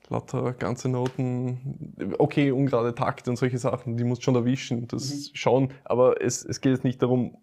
[0.09, 5.30] lauter ganze Noten, okay, ungerade Takte und solche Sachen, die musst du schon erwischen, das
[5.32, 7.37] schon, aber es, es geht jetzt nicht darum,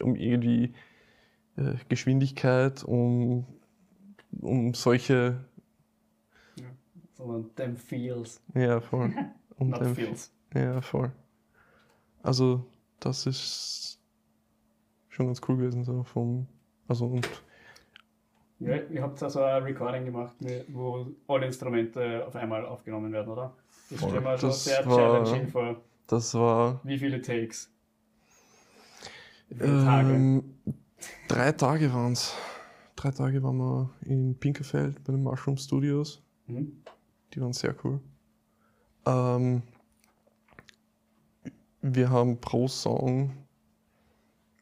[0.00, 0.74] um irgendwie
[1.56, 3.44] äh, Geschwindigkeit, um,
[4.40, 5.44] um solche,
[7.16, 9.12] Sondern them feels, ja, voll.
[9.56, 10.32] Um not den- feels.
[10.52, 11.12] Ja, voll.
[12.24, 12.64] Also,
[13.00, 14.00] das ist
[15.10, 16.48] schon ganz cool gewesen, so vom,
[16.88, 17.28] also und
[18.60, 20.34] Ja, ihr habt also ein Recording gemacht,
[20.68, 23.54] wo alle Instrumente auf einmal aufgenommen werden, oder?
[23.90, 25.76] Das stelle mir schon sehr challenging vor.
[26.06, 27.70] das war Wie viele Takes?
[29.50, 30.14] Wie viele Tage?
[30.14, 30.54] ähm,
[31.28, 32.34] drei Tage waren es.
[32.96, 36.22] Drei Tage waren wir in Pinkerfeld bei den Mushroom Studios.
[36.46, 36.72] Mhm.
[37.34, 38.00] Die waren sehr cool.
[39.04, 39.62] Ähm,
[41.84, 43.32] wir haben pro Song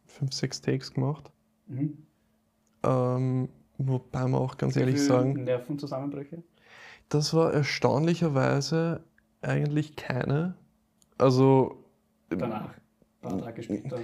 [0.06, 1.30] fünf, sechs Takes gemacht.
[1.68, 1.98] Mhm.
[2.82, 6.42] Ähm, wobei wir auch ganz ehrlich sagen, Nervenzusammenbrüche?
[7.08, 9.04] das war erstaunlicherweise
[9.40, 10.56] eigentlich keine.
[11.18, 11.84] Also
[12.28, 12.74] Danach.
[13.22, 13.98] Ein paar Tage später.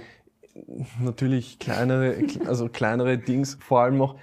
[1.01, 4.15] natürlich kleinere, also kleinere Dings, vor allem auch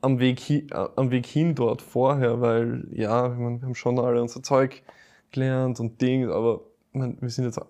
[0.00, 4.42] am Weg, hi, am Weg hin dort vorher, weil ja, wir haben schon alle unser
[4.42, 4.82] Zeug
[5.30, 7.60] gelernt und Ding, aber ich mein, wir sind jetzt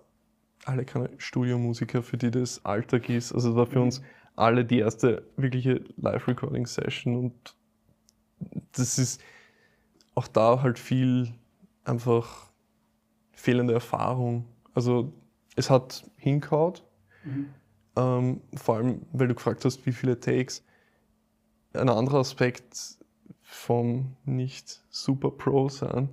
[0.65, 3.33] alle keine Studiomusiker, für die das Alltag ist.
[3.33, 3.85] Also es war für Mhm.
[3.85, 4.01] uns
[4.35, 7.55] alle die erste wirkliche Live-Recording-Session und
[8.73, 9.21] das ist
[10.15, 11.33] auch da halt viel
[11.85, 12.51] einfach
[13.33, 14.45] fehlende Erfahrung.
[14.73, 15.13] Also
[15.55, 16.83] es hat hinkaut,
[17.23, 17.53] Mhm.
[17.95, 20.63] ähm, vor allem, weil du gefragt hast, wie viele Takes.
[21.73, 22.97] Ein anderer Aspekt
[23.43, 26.09] vom nicht super Pro sein,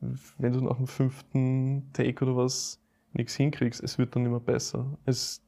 [0.00, 2.80] wenn du nach dem fünften Take oder was
[3.12, 4.86] nichts hinkriegst, es wird dann immer besser.
[5.04, 5.42] Es,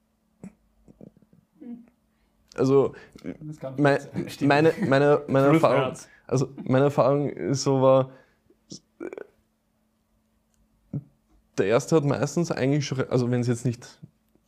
[2.55, 3.99] also Das kann mein,
[4.41, 5.97] meine, meine, meine Erfahrung,
[6.27, 8.11] also meine Erfahrung ist so war,
[11.59, 14.01] der erste hat meistens eigentlich schon, also wenn es jetzt nicht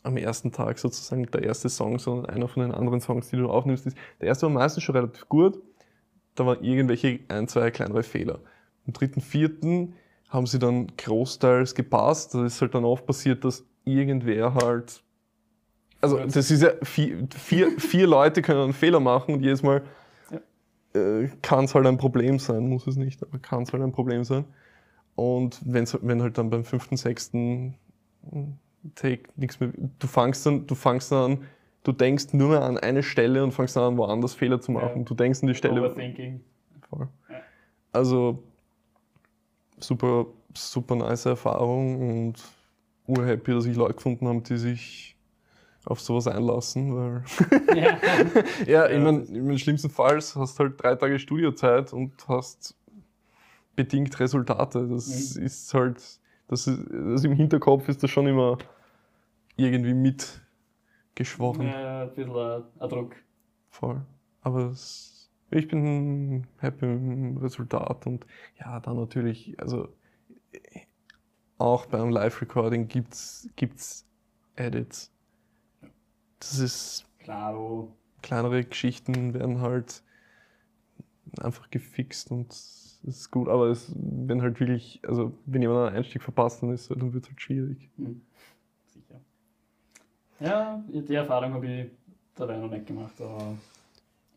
[0.03, 3.49] am ersten Tag sozusagen der erste Song, sondern einer von den anderen Songs, die du
[3.49, 5.61] aufnimmst, ist, der erste war meistens schon relativ gut.
[6.35, 8.41] Da waren irgendwelche ein, zwei kleinere Fehler.
[8.87, 9.95] Im dritten, vierten
[10.33, 12.35] haben sie dann großteils gepasst.
[12.35, 15.03] Das ist halt dann oft passiert, dass irgendwer halt
[16.03, 19.83] also das ist ja vier, vier, vier Leute können einen Fehler machen und jedes Mal
[20.95, 23.93] äh, kann es halt ein Problem sein, muss es nicht, aber kann es halt ein
[23.93, 24.45] Problem sein.
[25.15, 27.75] Und wenn's, wenn halt dann beim fünften, sechsten
[28.97, 31.39] Take nichts mehr, du fangst dann, du fangst dann an,
[31.85, 34.99] du denkst nur mehr an eine Stelle und fangst dann an, woanders Fehler zu machen.
[34.99, 35.05] Ja.
[35.05, 35.81] Du denkst an die Stelle.
[35.81, 36.41] Overthinking.
[36.89, 37.09] Voll.
[37.29, 37.37] Ja.
[37.93, 38.43] Also
[39.83, 42.35] super, super nice Erfahrung und
[43.07, 45.17] urhappy, dass ich Leute gefunden habe, die sich
[45.85, 47.25] auf sowas einlassen, weil
[47.77, 47.99] Ja.
[48.67, 52.77] ja, ich meine, das im schlimmsten Fall hast du halt drei Tage Studiozeit und hast
[53.75, 54.87] bedingt Resultate.
[54.89, 55.43] Das Mhm.
[55.45, 55.97] ist halt,
[56.49, 58.59] das, ist, das im Hinterkopf ist das schon immer
[59.57, 61.67] irgendwie mitgeschworen.
[61.67, 63.17] Ja, ein bisschen ein, ein Druck.
[63.71, 64.01] Voll.
[64.43, 65.12] Aber es,
[65.53, 68.27] ich bin happy mit dem Resultat und
[68.59, 69.89] ja, dann natürlich, also
[70.53, 70.81] äh,
[71.59, 74.07] auch beim Live-Recording gibt's, gibt's
[74.57, 75.13] Edits.
[76.41, 77.95] Das ist, Klaro.
[78.23, 80.03] kleinere Geschichten werden halt
[81.41, 85.97] einfach gefixt und es ist gut, aber es, wenn halt wirklich, also wenn jemand einen
[85.97, 87.91] Einstieg verpasst, dann ist dann wird es halt schwierig.
[87.97, 88.23] Hm.
[88.87, 89.21] Sicher.
[90.41, 91.91] Ja, die Erfahrung habe ich
[92.35, 93.57] dabei noch nicht gemacht, aber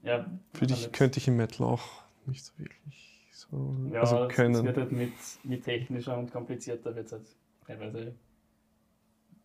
[0.05, 0.25] ja.
[0.53, 4.35] Für dich könnte ich im Metal auch nicht so wirklich so, ja, also es- Es
[4.35, 4.65] können.
[4.65, 5.13] wird halt mit,
[5.43, 7.35] mit technischer und komplizierter wird es halt
[7.67, 8.15] teilweise,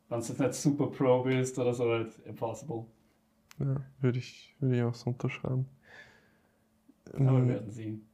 [0.08, 2.84] wenn du jetzt nicht super Pro bist oder so, halt impossible.
[3.58, 5.66] Ja, würde ich, würde ich auch so unterschreiben.
[7.12, 8.08] Aber wir Ähm, werden sehen.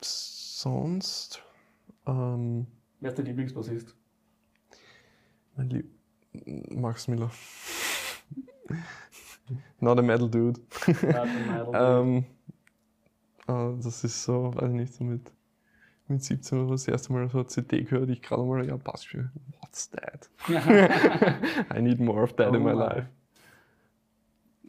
[0.00, 1.42] sonst,
[2.06, 2.66] ähm,
[3.00, 3.94] Wer ist der Lieblingsbassist?
[5.56, 5.90] mein Lieb
[6.70, 7.30] Max Miller.
[9.80, 10.60] Not a metal dude.
[10.86, 11.70] Martin Meidl.
[11.74, 12.24] ähm,
[13.48, 15.32] äh, das ist so, weiß ich nicht, so mit,
[16.08, 18.76] mit 17 oder was, das erste Mal so eine CD gehört, ich gerade mal, ja,
[18.76, 20.28] Bass für, what's that?
[21.76, 22.78] I need more of that in my Oh.
[22.78, 23.08] life.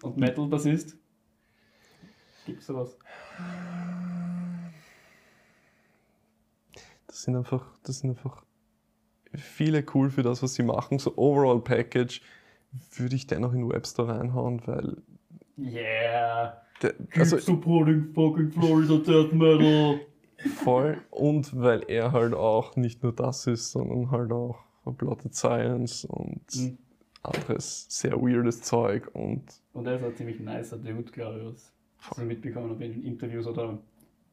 [0.03, 0.97] Und Metal-Bassist?
[2.45, 2.97] Gibt's sowas?
[7.07, 8.43] Das sind einfach, das sind einfach
[9.35, 10.97] viele cool für das, was sie machen.
[10.99, 12.21] So Overall Package
[12.95, 14.97] würde ich dennoch in Webster reinhauen, weil
[15.57, 16.61] Yeah!
[16.81, 19.99] der, also supporting fucking Florida Death Metal!
[20.63, 24.57] voll und weil er halt auch nicht nur das ist, sondern halt auch
[24.97, 26.77] Plotted Science und Mhm.
[27.21, 31.71] anderes sehr weirdes Zeug und Und er ist ein ziemlich nicer Dude, glaube ich, was
[32.09, 33.77] was ich mitbekommen habe in Interviews oder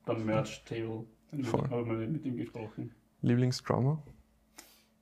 [0.06, 1.04] beim Merch-Table.
[1.42, 1.68] Voll.
[1.68, 2.90] Habe mal mit ihm gesprochen.
[3.20, 4.02] Lieblingsdrummer.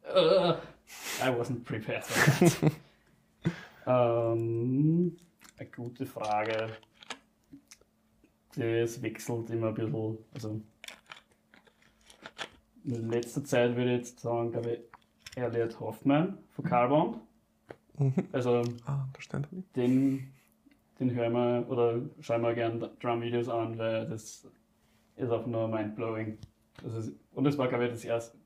[0.05, 0.55] Uh,
[1.23, 2.73] I wasn't prepared for that.
[3.87, 5.17] ähm,
[5.59, 6.69] eine gute Frage.
[8.57, 10.19] Das wechselt immer ein bisschen.
[10.35, 10.61] Also
[12.85, 14.81] in letzter Zeit würde ich jetzt sagen, glaube ich,
[15.37, 17.21] Elliot Hoffman von Carbon.
[17.99, 18.15] Mhm.
[18.33, 19.07] Also Ah,
[19.75, 20.33] den,
[20.99, 24.47] den hören wir oder schauen wir gerne Drum-Videos an, weil das
[25.17, 26.39] ist auch nur mindblowing.
[26.83, 28.39] Das und es war, glaube ich, das erste.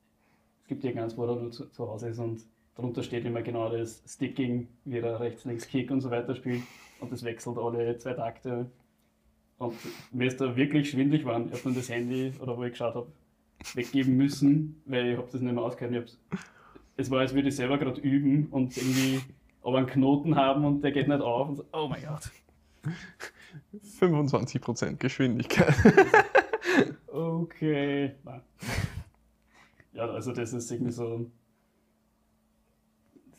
[0.63, 2.45] Es gibt irgendeins, wo er nur zu, zu Hause ist und
[2.81, 6.63] darunter steht immer genau das Sticking, wie er rechts, links Kick und so weiter spielt.
[7.01, 8.71] Und das wechselt alle zwei Takte.
[9.59, 9.75] Und
[10.13, 11.47] mir ist da wirklich schwindlig geworden.
[11.49, 13.07] Ich habe dann das Handy, oder wo ich geschaut habe,
[13.75, 16.19] weggeben müssen, weil ich habe das nicht mehr hab's-
[16.97, 19.21] Es war, als würde ich selber gerade üben und irgendwie
[19.63, 21.49] aber einen Knoten haben und der geht nicht auf.
[21.49, 22.31] Und so, oh mein Gott.
[24.01, 25.75] 25% Geschwindigkeit.
[27.13, 28.13] Okay.
[29.93, 31.31] Ja, also das ist irgendwie so.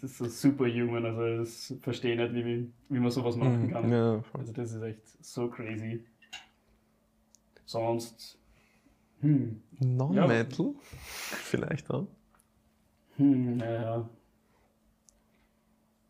[0.01, 3.71] Das ist so superhuman, also das verstehe ich nicht, wie, wie man sowas machen Mhm,
[3.71, 3.91] kann.
[3.91, 4.23] ja.
[4.33, 6.03] Also das ist echt so crazy.
[7.65, 8.37] Sonst.
[9.21, 9.61] Hm.
[9.79, 10.73] Non-Metal?
[10.81, 12.07] Vielleicht auch.
[13.17, 14.09] Hm, naja.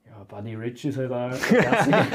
[0.05, 1.97] Ja, Buddy Rich ist halt auch ein Klassiker.
[1.97, 2.07] ein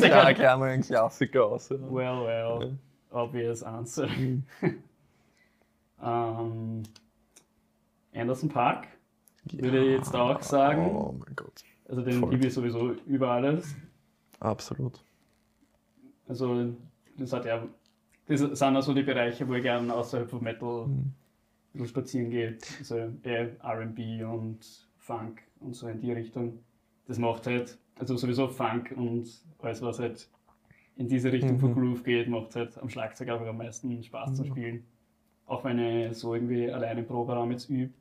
[0.00, 0.34] Klassiker.
[0.34, 1.68] klar, ein Klassiker aus.
[1.68, 1.76] Ja.
[1.80, 2.78] Well, well.
[3.10, 4.08] Obvious answer.
[6.02, 6.82] ähm,
[8.14, 8.86] Anderson Park,
[9.52, 10.86] würde ich jetzt auch sagen.
[10.96, 11.62] Oh mein Gott.
[11.88, 12.30] also den voll.
[12.32, 13.74] liebe ich sowieso über alles.
[14.40, 15.02] Absolut.
[16.26, 16.74] Also
[17.18, 17.66] das hat ja,
[18.26, 20.86] das sind auch so die Bereiche, wo ich gerne außerhalb von Metal
[21.74, 21.86] Mhm.
[21.86, 22.56] spazieren gehe.
[22.78, 26.60] Also eher R&B und Funk und so in die Richtung.
[27.06, 29.28] Das macht halt, also sowieso Funk und
[29.58, 30.28] alles, was halt
[30.96, 31.74] in diese Richtung von Mhm.
[31.74, 34.46] Groove geht, macht halt am Schlagzeug einfach am meisten Spaß zu Mhm.
[34.46, 34.84] spielen.
[35.46, 37.92] Auch wenn ich so irgendwie allein im Proberaum jetzt übe,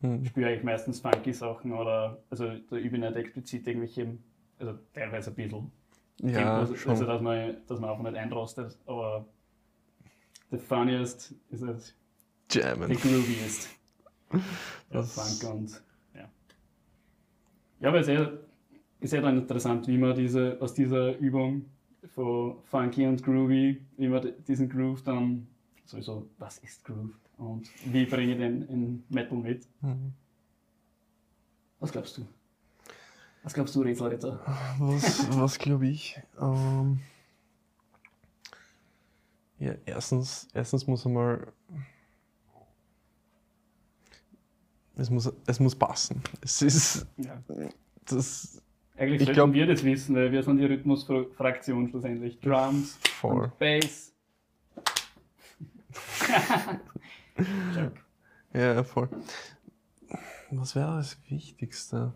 [0.00, 0.24] Mhm.
[0.24, 4.16] spüre ich meistens funky Sachen oder, also da übe ich nicht explizit irgendwelche,
[4.58, 5.72] also teilweise ein bisschen.
[6.20, 6.90] Ja, also, schon.
[6.92, 9.26] also dass man, dass man auch nicht einrostet, aber
[10.50, 11.94] the funniest ist halt
[12.50, 12.88] the Jammen.
[12.92, 13.68] grooviest.
[14.30, 14.40] Ja,
[14.90, 15.82] Das- Funk und
[16.14, 16.28] ja.
[17.80, 18.30] Ja, aber es ist ja,
[19.00, 21.64] ist ja dann interessant, wie man diese, aus dieser Übung
[22.14, 25.46] von Funky und Groovy, wie man diesen Groove dann
[25.86, 29.66] sowieso, was ist Groove und wie bringe ich den in Metal mit?
[29.80, 30.12] Mhm.
[31.80, 32.26] Was glaubst du?
[33.42, 34.40] Was glaubst du, Rätselritter?
[34.78, 36.20] Was, was glaube ich?
[36.40, 37.00] Ähm,
[39.58, 41.52] ja, erstens, erstens muss einmal
[44.96, 46.20] es muss, es muss passen.
[46.42, 47.06] Es ist.
[47.18, 47.40] Ja.
[48.06, 48.60] Das
[48.96, 52.40] Eigentlich Ich sollten glaub- wir das wissen, weil wir sind die Rhythmusfraktion schlussendlich.
[52.40, 52.98] Drums
[53.60, 54.07] Bass.
[58.54, 59.08] Ja, voll.
[60.50, 62.12] Was wäre das Wichtigste?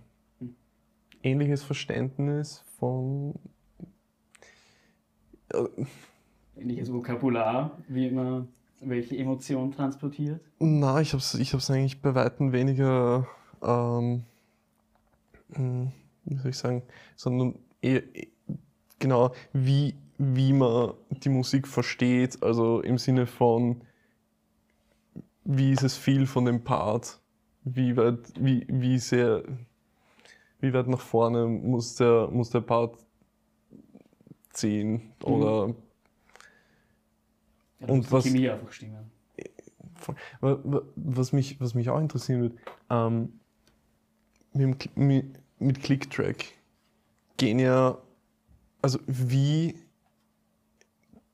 [1.22, 3.34] Ähnliches Verständnis von.
[5.52, 5.64] äh,
[6.56, 8.48] Ähnliches Vokabular, wie man
[8.80, 10.40] welche Emotion transportiert.
[10.58, 13.28] Na, ich habe es ich hab's eigentlich bei Weitem weniger,
[13.62, 14.24] ähm,
[15.54, 15.92] hm,
[16.24, 16.82] wie soll ich sagen,
[17.14, 18.28] sondern eher, eh-
[18.98, 23.82] genau, wie, wie man die Musik versteht, also im Sinne von,
[25.44, 27.20] wie ist es viel von dem Part,
[27.64, 29.42] wie weit, wie, wie sehr,
[30.60, 32.98] wie weit nach vorne muss der, muss der Part
[34.50, 35.74] ziehen oder
[37.80, 39.10] Ja, Und was- Chemie einfach stimmen.
[40.96, 42.56] Was mich, was mich auch interessieren würde,
[42.90, 43.38] ähm,
[44.52, 44.90] mit,
[45.60, 46.44] mit Clicktrack
[47.36, 47.98] gehen ja,
[48.82, 49.76] also wie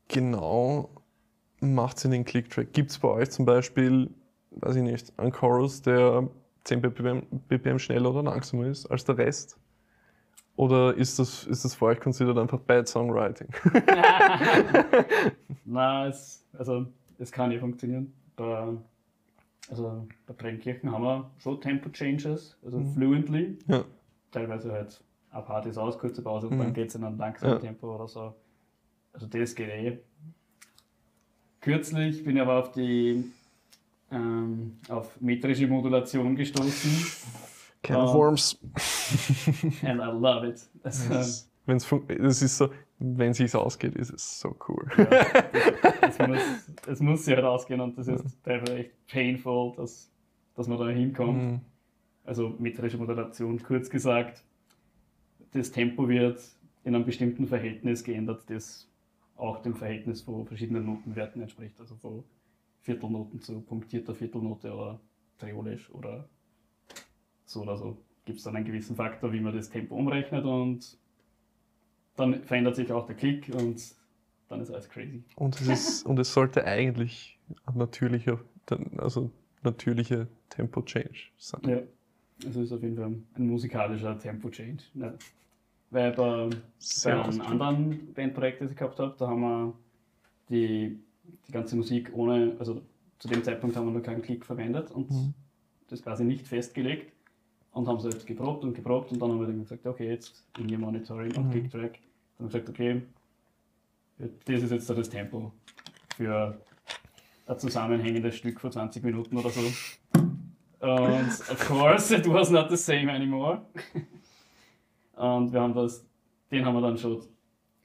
[0.08, 0.90] genau
[1.60, 2.72] macht ihr den Clicktrack?
[2.72, 4.10] Gibt es bei euch zum Beispiel,
[4.50, 6.28] weiß ich nicht, einen Chorus, der
[6.64, 9.58] 10 BPM, BPM schneller oder langsamer ist als der Rest?
[10.56, 13.48] Oder ist das, ist das für euch considered einfach Bad Songwriting?
[15.64, 16.86] Na, es, also
[17.18, 18.12] es kann nicht funktionieren.
[18.36, 18.68] Bei,
[19.70, 22.92] also bei Tränkirchen haben wir schon Tempo-Changes, also Mhm.
[22.94, 23.58] fluently.
[23.68, 23.84] Ja.
[24.32, 26.58] Teilweise halt ein Part ist aus, kurze Pause und Mhm.
[26.58, 27.68] dann geht es in ein langsames Ja.
[27.68, 28.34] Tempo oder so.
[29.18, 29.98] Also das geht eh.
[31.60, 33.24] Kürzlich bin ich aber auf die
[34.12, 37.06] ähm, auf metrische Modulation gestoßen
[37.82, 38.58] Can of Worms.
[39.82, 40.60] and I love it.
[40.84, 44.86] Also, Das, wenn's fun- das ist so, wenn es ausgeht, ist es so cool.
[44.96, 45.10] Ja,
[46.08, 46.40] es, muss,
[46.86, 50.08] es muss ja rausgehen und das ist teilweise echt painful, dass,
[50.54, 51.42] dass man da hinkommt.
[51.42, 51.60] Mhm.
[52.24, 54.44] Also metrische Moderation, kurz gesagt,
[55.52, 56.40] das Tempo wird
[56.84, 58.88] in einem bestimmten Verhältnis geändert, das
[59.38, 62.24] auch dem Verhältnis von verschiedenen Notenwerten entspricht, also von
[62.80, 65.00] Viertelnoten zu punktierter Viertelnote oder
[65.38, 66.28] triolisch oder
[67.44, 67.98] so oder so.
[68.24, 70.98] Gibt es dann einen gewissen Faktor, wie man das Tempo umrechnet und
[72.16, 73.94] dann verändert sich auch der Klick und
[74.48, 75.22] dann ist alles crazy.
[75.36, 78.40] Und, es ist, und es sollte eigentlich ein natürlicher,
[78.96, 79.30] also
[79.62, 81.60] natürliche Tempo-Change sein.
[81.64, 81.80] Ja,
[82.48, 84.82] es ist auf jeden Fall ein musikalischer Tempo-Change.
[84.94, 85.14] Ja.
[85.90, 86.50] Weil bei,
[87.04, 89.72] einem anderen Bandprojekt, das ich gehabt habe, da haben wir
[90.50, 90.98] die,
[91.46, 92.82] die ganze Musik ohne, also
[93.18, 95.34] zu dem Zeitpunkt haben wir noch keinen Klick verwendet und Mhm.
[95.88, 97.12] das quasi nicht festgelegt
[97.72, 100.44] und haben es halt geprobt und geprobt und dann haben wir dann gesagt, okay, jetzt
[100.58, 101.50] in ihr Monitoring und Mhm.
[101.52, 101.92] Click-Track.
[102.38, 103.02] Dann haben wir gesagt, okay,
[104.18, 105.52] das ist jetzt das Tempo
[106.16, 106.60] für
[107.46, 109.60] ein zusammenhängendes Stück von 20 Minuten oder so.
[110.80, 113.62] Und of course, it was not the same anymore.
[115.18, 116.06] Und wir haben das,
[116.50, 117.20] den haben wir dann schon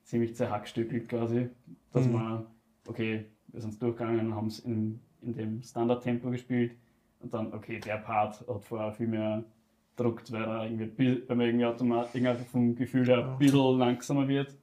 [0.03, 1.49] ziemlich zerhackstückelt quasi,
[1.91, 2.13] dass Mhm.
[2.13, 2.45] wir,
[2.87, 6.73] okay, wir sind durchgegangen, haben es in, in dem Standardtempo gespielt
[7.21, 9.43] und dann, okay, der Part hat vorher viel mehr
[9.95, 14.55] druckt, weil er irgendwie, weil man irgendwie automatisch vom Gefühl her ein bisschen langsamer wird.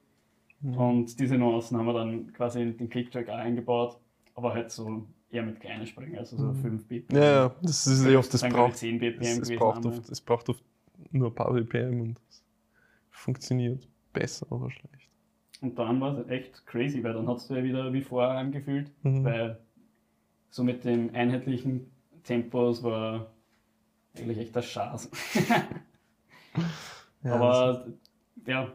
[0.60, 0.76] Mhm.
[0.76, 3.98] Und diese Nuancen haben wir dann quasi in den Clicktrack auch eingebaut,
[4.34, 6.54] aber halt so eher mit kleinen Sprüngen, also so Mhm.
[6.56, 7.16] 5 BPM.
[7.16, 10.20] Ja, ja, das ist eh oft, das braucht, 10 BPM es, es, braucht oft, es
[10.20, 10.62] braucht oft
[11.12, 12.20] nur ein paar BPM und
[13.20, 15.08] funktioniert besser oder schlecht.
[15.60, 18.90] Und dann war es echt crazy, weil dann hat es ja wieder wie vorher angefühlt,
[19.04, 19.24] Mhm.
[19.24, 19.58] weil
[20.48, 21.90] so mit dem einheitlichen
[22.24, 23.30] Tempo, es war
[24.16, 25.10] eigentlich echt der Schatz.
[27.22, 27.86] Ja, Aber
[28.46, 28.72] ja,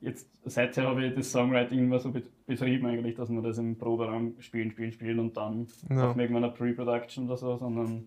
[0.00, 3.78] jetzt seither habe ich das Songwriting immer so bet- betrieben eigentlich, dass wir das im
[3.78, 6.10] Proberaum spielen, spielen, spielen und dann Ja.
[6.10, 8.06] auf irgendeiner Pre-Production oder so, sondern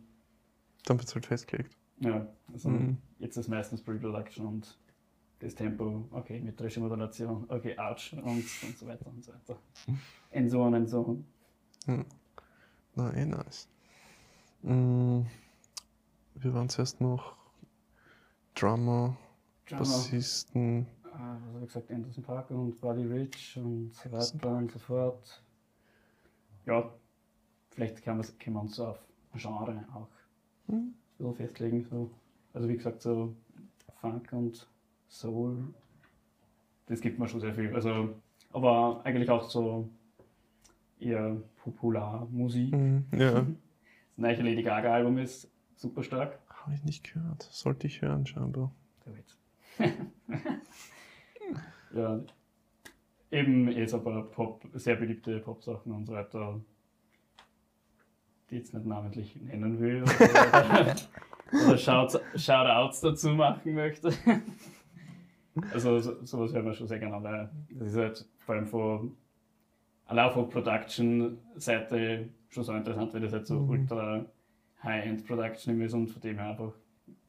[0.86, 1.78] dann wird es halt festgelegt.
[2.00, 2.98] ja, also Mhm.
[3.20, 4.78] jetzt ist meistens Pre-Production und
[5.44, 9.60] das Tempo, okay, metrische Modulation, okay, Arch und, und so weiter und so weiter.
[10.34, 11.24] And so on and so
[11.88, 12.06] on.
[12.96, 13.68] Na, eh nice.
[14.62, 15.24] Mm,
[16.36, 17.36] Wir waren zuerst noch
[18.56, 19.18] Drummer,
[19.66, 20.88] Drummer, Bassisten.
[21.04, 24.80] ah, was habe ich gesagt, Anderson Parker und Buddy Rich und so weiter und so
[24.80, 25.44] fort.
[26.66, 26.94] Ja,
[27.72, 29.00] vielleicht kann, man, kann man uns so auf
[29.36, 30.08] Genre auch
[30.68, 30.94] Hm.
[31.18, 31.84] bisschen festlegen.
[31.84, 32.10] So.
[32.54, 33.36] Also wie gesagt, so
[34.00, 34.68] Funk und
[35.14, 35.58] Soul,
[36.88, 37.74] das gibt mir schon sehr viel.
[37.76, 38.16] Also,
[38.52, 39.88] aber eigentlich auch so
[41.00, 42.74] eher Popularmusik.
[42.74, 43.46] Mhm, Ja, Das
[44.18, 46.40] neue Lady Gaga Album ist super stark.
[46.50, 47.44] habe ich nicht gehört.
[47.52, 48.72] Sollte ich hören, scheinbar.
[51.94, 52.20] ja,
[53.32, 56.60] eben jetzt aber Pop, sehr beliebte Pop-Sachen und so weiter.
[58.50, 60.96] die jetzt nicht namentlich nennen will oder,
[61.68, 64.12] oder Shout, Shoutouts dazu machen möchte.
[65.72, 69.16] Also so, sowas hören wir schon sehr gerne weil das ist halt vor allem von
[70.08, 73.70] allein von Production-Seite schon so interessant, weil das halt so Mhm.
[73.70, 74.26] ultra
[74.84, 76.74] High-End-Production ist und von dem her einfach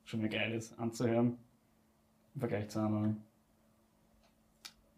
[0.05, 1.37] schon mal geil ist anzuhören.
[2.35, 3.15] Im Vergleich zu einer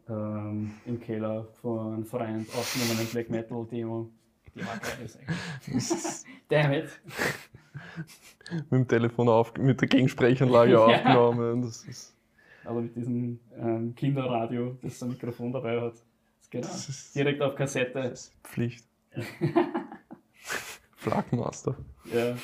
[0.09, 4.09] ähm, im Keller von einem Freund aufgenommenen Black Metal Demo,
[4.55, 6.25] die auch geil ist eigentlich.
[6.49, 6.89] Damn it!
[8.53, 10.79] Mit dem Telefon auf, mit der Gegensprechanlage Ja.
[10.87, 11.63] aufgenommen.
[11.63, 12.16] Das ist,
[12.67, 15.95] Aber mit diesem ähm, Kinderradio, das ein Mikrofon dabei hat.
[16.39, 17.93] Das geht das ist, Direkt auf Kassette.
[18.03, 18.85] das ist Pflicht.
[20.97, 21.77] Flagmaster.
[22.13, 22.37] Ja.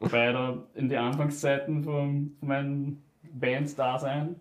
[0.00, 4.36] Wobei da in die Anfangszeiten von, von meinen Bands-Dasein,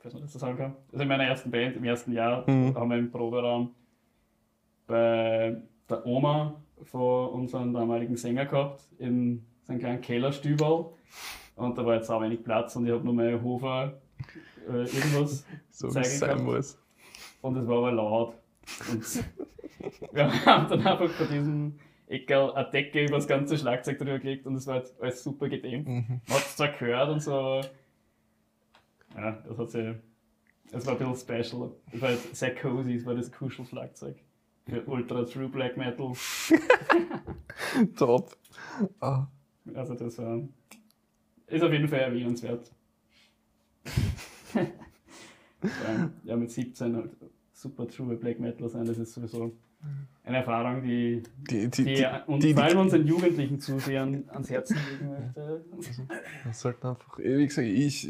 [0.00, 2.74] falls man das so sagen kann, also in meiner ersten Band im ersten Jahr Mhm.
[2.74, 3.74] haben wir im Proberaum
[4.86, 5.56] bei
[5.88, 10.86] der Oma von unserem damaligen Sänger gehabt, in so einem kleinen Kellerstübel.
[11.60, 13.94] Und da war jetzt auch wenig Platz und ich habe nur meine Hofer
[14.68, 16.44] äh, irgendwas So Zeigen sein kann.
[16.44, 16.78] muss.
[17.42, 18.34] und es war aber laut.
[18.90, 19.04] Und
[20.12, 24.46] wir haben dann einfach von diesem Eckerl eine Decke über das ganze Schlagzeug drüber gelegt
[24.46, 25.86] und es war jetzt alles super gedämmt.
[25.88, 26.20] Mhm.
[26.26, 27.60] Man hat es zwar gehört und so, aber
[29.16, 29.94] ja, das hat sich,
[30.72, 31.70] es war ein bisschen special.
[31.92, 34.16] Es war halt sehr cozy, es war das Kuschelschlagzeug.
[34.68, 36.12] Für Ultra True Black Metal.
[37.96, 38.36] Top.
[39.00, 39.26] Ah,
[39.74, 40.40] Also das war,
[41.50, 42.70] ist auf jeden Fall erwähnenswert.
[46.24, 47.10] Ja, mit 17 halt
[47.52, 49.52] super True Black Metal sein, das ist sowieso
[50.24, 54.78] eine Erfahrung, die, die, die, die, und die- vor allem unseren jugendlichen Zusehern ans Herzen
[54.90, 55.64] legen möchte.
[56.44, 58.08] Man sollte einfach, wie gesagt, ich,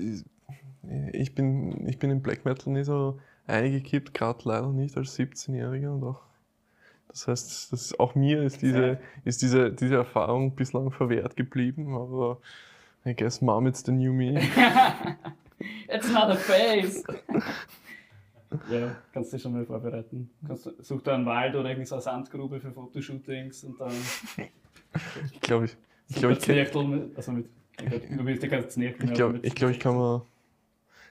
[1.12, 3.18] ich, bin, ich bin im Black Metal nicht so
[3.48, 6.20] eingekippt, gerade leider nicht als 17-Jähriger und auch,
[7.08, 12.38] das heißt, das, auch mir ist diese, ist diese, diese Erfahrung bislang verwehrt geblieben, aber
[13.06, 14.36] I guess mom it's the new me.
[15.88, 17.02] It's not a face!
[18.70, 20.30] ja, kannst du dich schon mal vorbereiten.
[20.46, 23.92] Kannst, such da einen Wald oder irgendeine so eine Sandgrube für Fotoshootings und dann
[25.32, 25.76] Ich glaube, ich,
[26.08, 27.46] ich, super glaub, ich, mit, also mit,
[27.78, 30.22] du willst dir kein Zirkel ich, glaub, ich, glaub, ich kann mal,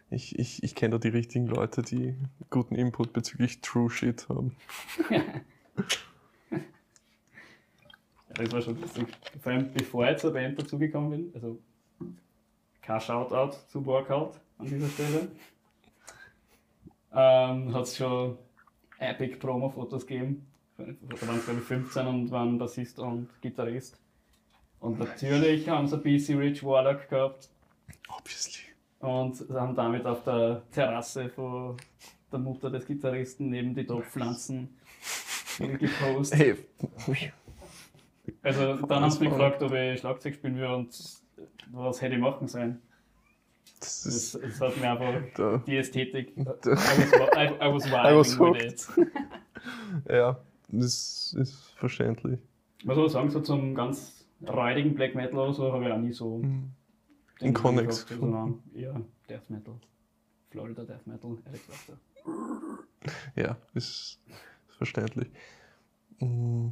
[0.09, 2.15] ich, ich, ich kenne da die richtigen Leute, die
[2.49, 4.55] guten Input bezüglich True Shit haben.
[8.37, 9.07] Ja, das war schon lustig.
[9.41, 11.59] Vor allem bevor ich zur Band dazugekommen bin, also
[12.81, 15.27] kein Shoutout zu Workout an dieser Stelle,
[17.13, 18.37] ähm, hat es schon
[18.99, 20.45] Epic Promo-Fotos gegeben.
[20.77, 20.85] Da
[21.27, 23.99] waren glaube ich 15 und waren Bassist und Gitarrist.
[24.79, 27.49] Und natürlich haben sie ein BC Rich Warlock gehabt
[28.07, 28.63] Obviously.
[28.99, 31.75] und haben damit auf der Terrasse von
[32.31, 34.69] der Mutter des Gitarristen neben die Topfpflanzen
[35.57, 36.39] gepostet.
[36.39, 36.55] Hey,
[38.41, 40.89] Also dann haben sie mich gefragt, ob ich Schlagzeug spielen will und
[41.71, 42.81] was hätte ich machen sollen.
[43.79, 46.33] das Das, ist, das hat mir einfach da, die Ästhetik.
[46.37, 48.87] I da, was, I, I was vibing I was with it.
[50.09, 52.39] ja, das ist verständlich.
[52.85, 55.97] Was soll ich sagen, so zum ganz räudigen Black Metal oder so habe ich auch
[55.97, 56.71] nie so Mhm.
[57.41, 59.75] In Connex sondern eher Death Metal.
[60.49, 61.99] Florida Death Metal, gesagt.
[63.35, 65.29] Ja, ist, ist verständlich.
[66.19, 66.69] Mm.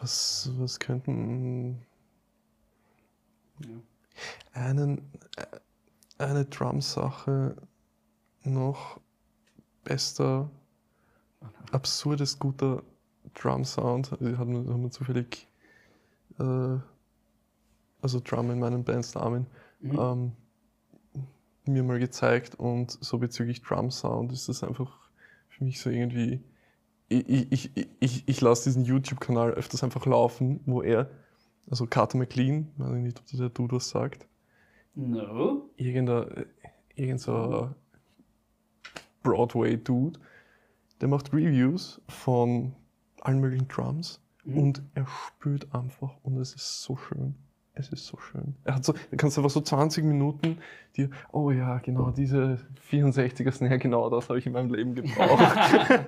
[0.00, 1.82] Was, was könnten
[3.60, 3.80] Ja.
[4.52, 5.00] einen,
[6.18, 7.56] eine Drum-Sache
[8.44, 9.00] noch
[9.84, 10.50] bester,
[11.72, 12.82] absurdes guter
[13.34, 15.48] Drum-Sound, also man, hat man zufällig,
[16.38, 16.78] äh,
[18.02, 19.46] also Drum in meinen Bands-Namen,
[19.80, 19.98] Mhm.
[19.98, 20.32] ähm,
[21.66, 24.96] mir mal gezeigt und so bezüglich Drum Sound ist das einfach
[25.48, 26.40] für mich so irgendwie.
[27.08, 31.08] Ich, ich, ich, ich, lasse diesen YouTube-Kanal öfters einfach laufen, wo er,
[31.70, 34.26] also Carter McLean, weiß ich nicht, ob der Dude was sagt,
[34.94, 35.68] No.
[35.76, 36.46] irgendein,
[36.94, 37.70] irgend so
[39.22, 40.18] Broadway-Dude,
[41.00, 42.74] der macht Reviews von
[43.20, 44.58] allen möglichen Drums Mhm.
[44.58, 47.34] und er spürt einfach und es ist so schön.
[47.78, 48.54] Es ist so schön.
[48.64, 50.56] Er hat so, du kannst einfach so 20 Minuten
[50.96, 52.58] dir, oh ja, genau, diese
[52.90, 55.44] 64er Snare, genau das habe ich in meinem Leben gebraucht.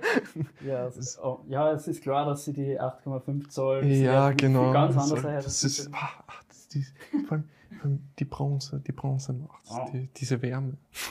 [0.66, 4.72] Ja, es ist, oh, ja, es ist klar, dass sie die 8,5 Zoll ja, genau.
[4.72, 5.38] ganz das, anders das, daher.
[5.38, 6.84] ist, ah, ach, das, die,
[7.26, 7.42] vor,
[7.82, 9.86] allem, die Bronze, die Bronze macht Oh.
[9.92, 10.78] die, diese Wärme.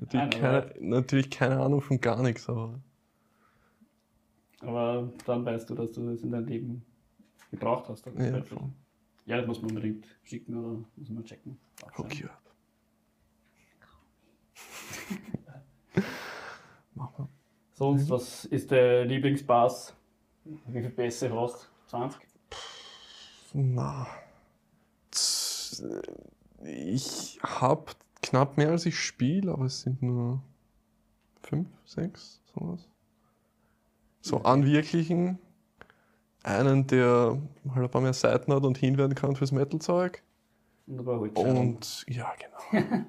[0.00, 2.78] Natürlich keine, natürlich keine Ahnung von gar nichts, aber
[4.60, 6.82] Aber dann weißt du, dass du das in deinem Leben
[7.50, 8.06] gebraucht hast.
[8.06, 8.24] oder?
[8.24, 8.70] ja, voll.
[9.26, 11.58] Ja, das muss man unbedingt schicken oder muss man checken.
[11.96, 12.42] Hook you up.
[16.94, 17.28] Machen.
[17.72, 19.94] Sonst, was ist der Lieblingsbass?
[20.44, 21.90] Wie viel Bässe hast du?
[21.90, 22.20] 20?
[23.52, 24.06] Na.
[26.64, 27.92] Ich habe
[28.22, 30.42] knapp mehr als ich spiele, aber es sind nur
[31.42, 32.88] fünf, sechs, sowas.
[34.20, 35.38] So an wirklichen.
[36.48, 37.38] Einen, der
[37.74, 40.22] halt ein paar mehr Seiten hat und hinwerden kann fürs Metal-Zeug.
[40.86, 41.56] Und ein paar Holzscheiben.
[41.56, 42.86] Und ja, genau.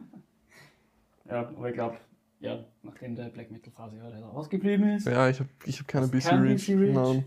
[1.30, 1.98] Ja, aber ich glaube,
[2.40, 5.06] ja, nachdem der Black Metal Phase ja leider ausgeblieben ist.
[5.06, 6.70] Ja, ich habe ich hab keine BC Reach.
[6.70, 7.26] Nein.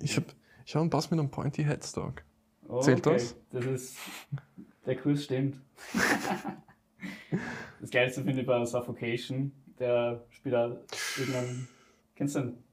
[0.00, 0.26] Ich habe
[0.64, 2.22] ich hab einen Bass mit einem Pointy Headstock.
[2.68, 3.34] Oh, Zählt das?
[3.50, 3.96] Das ist.
[4.84, 5.60] Der Kurs stimmt.
[7.80, 9.50] das Geilste finde ich bei Suffocation.
[9.78, 10.76] Der spielt auch
[11.18, 11.66] irgendeinen.
[12.14, 12.65] Kennst du den?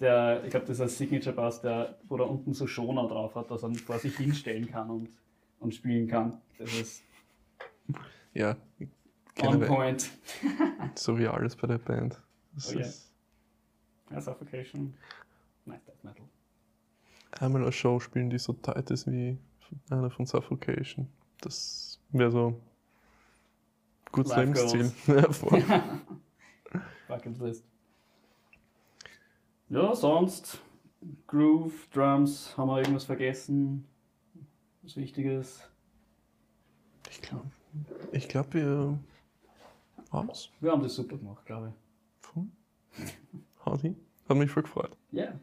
[0.00, 3.34] Der, ich glaube, das ist ein Signature Bass, der, wo da unten so Schoner drauf
[3.34, 5.08] hat, dass er vor sich hinstellen kann und,
[5.58, 6.40] und spielen kann.
[6.58, 7.02] Das ist
[8.32, 8.56] Ja,
[9.42, 10.08] on point.
[10.94, 12.20] so wie alles bei der Band.
[12.54, 12.86] Das Oh ja.
[12.86, 13.10] ist
[14.10, 14.94] Ja, Suffocation.
[15.64, 16.24] Nice Death Metal.
[17.40, 19.36] einmal eine Show spielen, die so tight ist wie
[19.90, 21.08] eine von Suffocation.
[21.40, 22.60] Das wäre so
[24.12, 24.92] gutes Life Lebensziel.
[25.16, 25.62] Ja, voll.
[27.08, 27.64] Bucket List.
[29.70, 30.60] Ja, sonst
[31.26, 33.84] Groove, Drums, haben wir irgendwas vergessen?
[34.82, 35.68] Was Wichtiges?
[37.10, 37.50] Ich glaube,
[38.12, 38.98] ich glaub, wir
[40.10, 40.48] haben's.
[40.60, 41.74] Wir haben das super gemacht, glaube
[42.20, 42.44] Voll.
[43.66, 43.94] Hadi.
[44.28, 44.96] Hat mich voll gefreut.
[45.12, 45.18] ich.
[45.18, 45.38] Ja,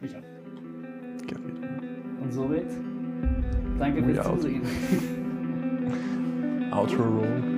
[0.00, 0.22] ich auch.
[1.26, 2.18] Gerne.
[2.20, 2.68] Und somit,
[3.78, 4.40] danke We fürs out.
[4.40, 4.62] Zusehen.
[6.72, 7.51] Outro Roll.